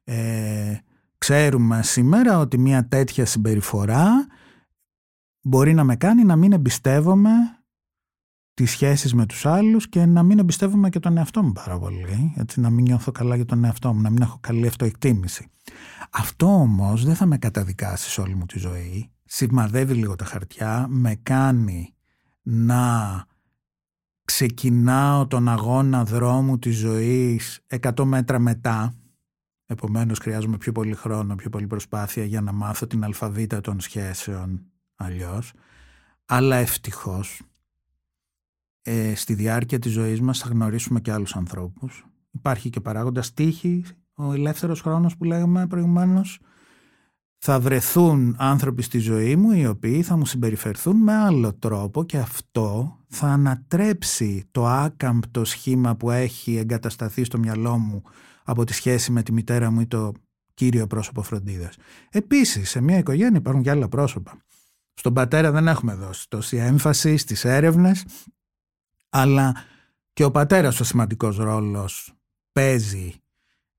[0.05, 0.77] Ε,
[1.19, 4.27] ξέρουμε σήμερα ότι μια τέτοια συμπεριφορά
[5.43, 7.31] μπορεί να με κάνει να μην εμπιστεύομαι
[8.63, 12.35] τις σχέσεις με τους άλλους και να μην εμπιστεύομαι και τον εαυτό μου πάρα πολύ.
[12.37, 15.49] Έτσι, να μην νιώθω καλά για τον εαυτό μου, να μην έχω καλή αυτοεκτίμηση.
[16.11, 19.11] Αυτό όμως δεν θα με καταδικάσει σε όλη μου τη ζωή.
[19.25, 21.95] Σημαδεύει λίγο τα χαρτιά, με κάνει
[22.43, 23.25] να
[24.25, 28.95] ξεκινάω τον αγώνα δρόμου της ζωής 100 μέτρα μετά
[29.67, 34.63] Επομένως χρειάζομαι πιο πολύ χρόνο, πιο πολύ προσπάθεια για να μάθω την αλφαβήτα των σχέσεων
[34.97, 35.53] αλλιώς.
[36.27, 37.41] Αλλά ευτυχώς
[38.83, 42.07] ε, στη διάρκεια της ζωής μας θα γνωρίσουμε και άλλους ανθρώπους.
[42.31, 46.41] Υπάρχει και παράγοντας τύχη, ο ελεύθερος χρόνος που λέγαμε προηγουμένως.
[47.39, 52.19] Θα βρεθούν άνθρωποι στη ζωή μου οι οποίοι θα μου συμπεριφερθούν με άλλο τρόπο και
[52.19, 58.03] αυτό θα ανατρέψει το άκαμπτο σχήμα που έχει εγκατασταθεί στο μυαλό μου
[58.45, 60.13] από τη σχέση με τη μητέρα μου ή το
[60.55, 61.77] κύριο πρόσωπο φροντίδας.
[62.11, 64.43] Επίσης, σε μια οικογένεια υπάρχουν και άλλα πρόσωπα.
[64.95, 68.05] Στον πατέρα δεν έχουμε δώσει τόση έμφαση στις έρευνες,
[69.13, 69.55] αλλά
[70.13, 72.15] και ο πατέρας ο σημαντικός ρόλος
[72.53, 73.15] παίζει,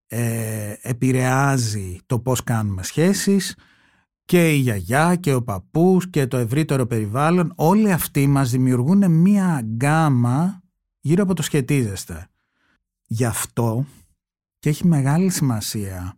[0.07, 3.55] ε, επηρεάζει το πώς κάνουμε σχέσεις
[4.25, 9.61] και η γιαγιά και ο παππούς και το ευρύτερο περιβάλλον όλοι αυτοί μας δημιουργούν μία
[9.63, 10.61] γκάμα
[10.99, 12.27] γύρω από το σχετίζεστε.
[13.05, 13.85] Γι' αυτό
[14.59, 16.17] και έχει μεγάλη σημασία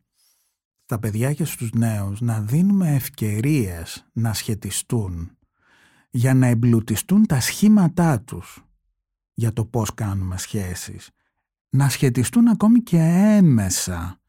[0.83, 5.37] στα παιδιά και στους νέους να δίνουμε ευκαιρίες να σχετιστούν
[6.09, 8.64] για να εμπλουτιστούν τα σχήματά τους
[9.35, 11.09] για το πώς κάνουμε σχέσεις.
[11.69, 12.97] Να σχετιστούν ακόμη και
[13.37, 14.19] έμεσα.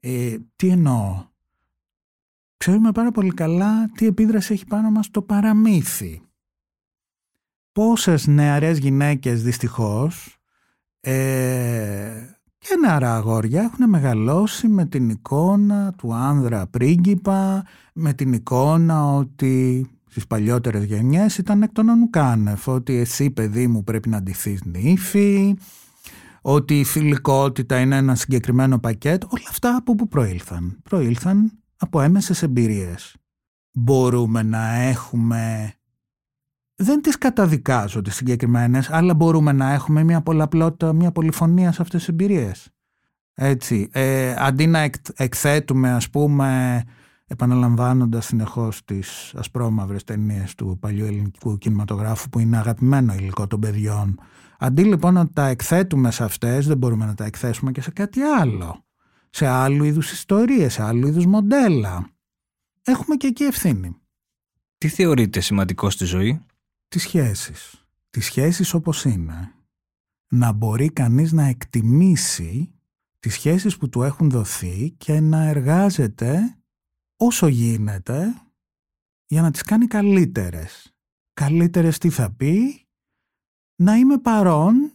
[0.00, 1.32] Ε, τι εννοώ;
[2.56, 6.22] Ξέρουμε πάρα πολύ καλά τι επίδραση έχει πάνω μας το παραμύθι.
[7.72, 10.36] Πόσες νεαρές γυναίκες δυστυχώς
[11.00, 17.64] ε, και νεαρά αγόρια έχουν μεγαλώσει με την εικόνα του άνδρα πρίγκιπα,
[17.94, 23.84] με την εικόνα ότι στις παλιότερες γενιές ήταν εκ των ανουκάνευ, ότι εσύ παιδί μου
[23.84, 25.56] πρέπει να ντυθείς νύφη,
[26.42, 30.78] ότι η φιλικότητα είναι ένα συγκεκριμένο πακέτο, όλα αυτά από πού προήλθαν.
[30.82, 33.16] Προήλθαν από έμεσες εμπειρίες.
[33.72, 35.72] Μπορούμε να έχουμε
[36.76, 41.98] δεν τις καταδικάζω τις συγκεκριμένες, αλλά μπορούμε να έχουμε μια πολλαπλότητα, μια πολυφωνία σε αυτές
[42.00, 42.68] τις εμπειρίες.
[43.34, 46.82] Έτσι, ε, αντί να εκθέτουμε ας πούμε
[47.26, 54.20] επαναλαμβάνοντας συνεχώς τις ασπρόμαυρες ταινίες του παλιού ελληνικού κινηματογράφου που είναι αγαπημένο υλικό των παιδιών
[54.58, 58.20] αντί λοιπόν να τα εκθέτουμε σε αυτές δεν μπορούμε να τα εκθέσουμε και σε κάτι
[58.20, 58.84] άλλο
[59.30, 62.10] σε άλλου είδους ιστορίες, σε άλλου είδους μοντέλα
[62.84, 63.96] έχουμε και εκεί ευθύνη
[64.78, 66.44] Τι θεωρείτε σημαντικό στη ζωή;
[66.88, 67.84] τις σχέσεις.
[68.10, 69.52] Τις σχέσεις όπως είναι.
[70.28, 72.74] Να μπορεί κανείς να εκτιμήσει
[73.20, 76.58] τις σχέσεις που του έχουν δοθεί και να εργάζεται
[77.24, 78.34] όσο γίνεται
[79.26, 80.94] για να τις κάνει καλύτερες.
[81.32, 82.86] Καλύτερες τι θα πει,
[83.76, 84.92] να είμαι παρόν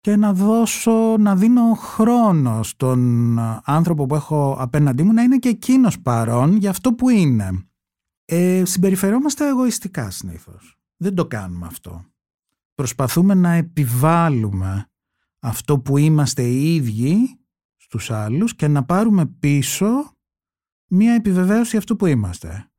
[0.00, 5.48] και να δώσω, να δίνω χρόνο στον άνθρωπο που έχω απέναντί μου να είναι και
[5.48, 7.68] εκείνος παρόν για αυτό που είναι.
[8.24, 10.78] Ε, συμπεριφερόμαστε εγωιστικά συνήθως.
[10.96, 12.04] Δεν το κάνουμε αυτό.
[12.74, 14.90] Προσπαθούμε να επιβάλλουμε
[15.38, 17.38] αυτό που είμαστε οι ίδιοι
[17.76, 20.17] στους άλλους και να πάρουμε πίσω
[20.88, 22.70] μία επιβεβαίωση αυτού που είμαστε.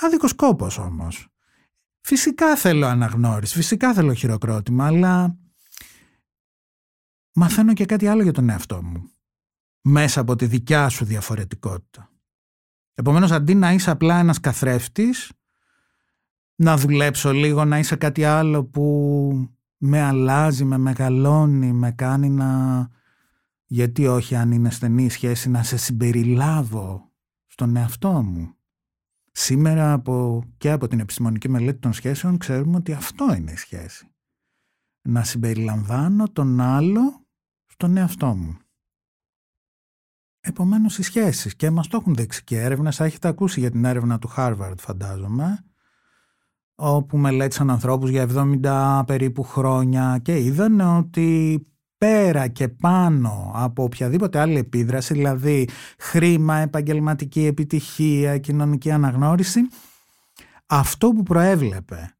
[0.00, 1.28] Άδικος κόπος όμως.
[2.00, 5.36] Φυσικά θέλω αναγνώριση, φυσικά θέλω χειροκρότημα, αλλά
[7.32, 9.10] μαθαίνω και κάτι άλλο για τον εαυτό μου.
[9.82, 12.10] Μέσα από τη δικιά σου διαφορετικότητα.
[12.94, 15.32] Επομένως αντί να είσαι απλά ένας καθρέφτης,
[16.54, 22.88] να δουλέψω λίγο, να είσαι κάτι άλλο που με αλλάζει, με μεγαλώνει, με κάνει να...
[23.66, 27.09] Γιατί όχι αν είναι στενή σχέση να σε συμπεριλάβω
[27.60, 28.54] στον εαυτό μου.
[29.32, 34.08] Σήμερα από, και από την επιστημονική μελέτη των σχέσεων ξέρουμε ότι αυτό είναι η σχέση.
[35.02, 37.26] Να συμπεριλαμβάνω τον άλλο
[37.66, 38.58] στον εαυτό μου.
[40.40, 44.18] Επομένως οι σχέσεις και μας το έχουν δείξει και έρευνες, έχετε ακούσει για την έρευνα
[44.18, 45.64] του Harvard φαντάζομαι,
[46.74, 48.28] όπου μελέτησαν ανθρώπους για
[48.62, 51.60] 70 περίπου χρόνια και είδαν ότι
[52.00, 59.60] πέρα και πάνω από οποιαδήποτε άλλη επίδραση, δηλαδή χρήμα, επαγγελματική επιτυχία, κοινωνική αναγνώριση,
[60.66, 62.16] αυτό που προέβλεπε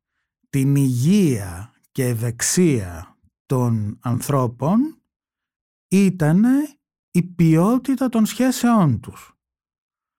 [0.51, 3.17] την υγεία και ευεξία
[3.47, 5.03] των ανθρώπων
[5.89, 6.45] ήταν
[7.11, 9.35] η ποιότητα των σχέσεών τους.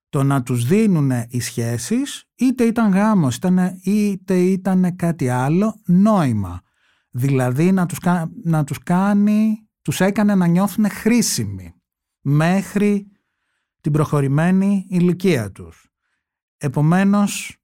[0.10, 3.40] Το να τους δίνουν οι σχέσεις, είτε ήταν γάμος,
[3.84, 6.62] είτε ήταν κάτι άλλο, νόημα.
[7.12, 7.98] Δηλαδή να τους,
[8.44, 11.74] να τους κάνει, τους έκανε να νιώθουν χρήσιμοι
[12.22, 13.08] μέχρι
[13.82, 15.90] την προχωρημένη ηλικία τους.
[16.58, 17.56] Επομένως,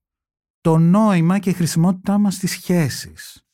[0.61, 3.47] το νόημα και η χρησιμότητά μας στις σχέσεις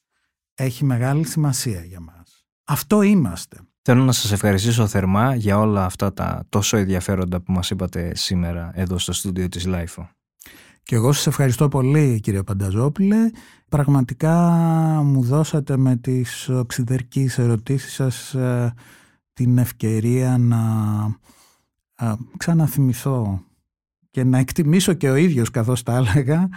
[0.54, 2.46] έχει μεγάλη σημασία για μας.
[2.64, 3.60] Αυτό είμαστε.
[3.82, 8.72] Θέλω να σας ευχαριστήσω θερμά για όλα αυτά τα τόσο ενδιαφέροντα που μας είπατε σήμερα
[8.74, 10.08] εδώ στο στούντιο της LIFO.
[10.84, 13.30] Και εγώ σας ευχαριστώ πολύ κύριε Πανταζόπουλε.
[13.70, 14.40] Πραγματικά
[15.04, 18.74] μου δώσατε με τις οξυδερκείς ερωτήσεις σας ε,
[19.34, 20.62] την ευκαιρία να
[21.96, 23.44] ε, ξαναθυμηθώ
[24.10, 26.50] και να εκτιμήσω και ο ίδιος καθώς τα έλεγα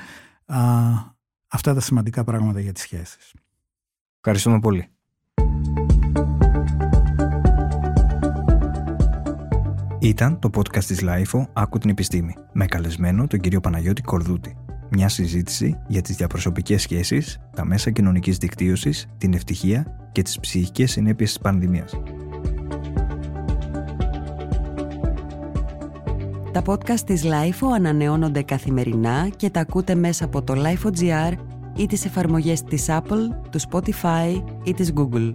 [1.49, 3.35] αυτά τα σημαντικά πράγματα για τις σχέσεις.
[4.17, 4.96] Ευχαριστούμε πολύ.
[9.99, 14.57] Ήταν το podcast της LIFO «Άκου την επιστήμη» με καλεσμένο τον κύριο Παναγιώτη Κορδούτη.
[14.91, 20.91] Μια συζήτηση για τις διαπροσωπικές σχέσεις, τα μέσα κοινωνικής δικτύωσης, την ευτυχία και τις ψυχικές
[20.91, 22.01] συνέπειες της πανδημίας.
[26.53, 31.33] Τα podcast της LIFO ανανεώνονται καθημερινά και τα ακούτε μέσα από το LIFO.gr
[31.77, 35.35] ή τις εφαρμογές της Apple, του Spotify ή της Google.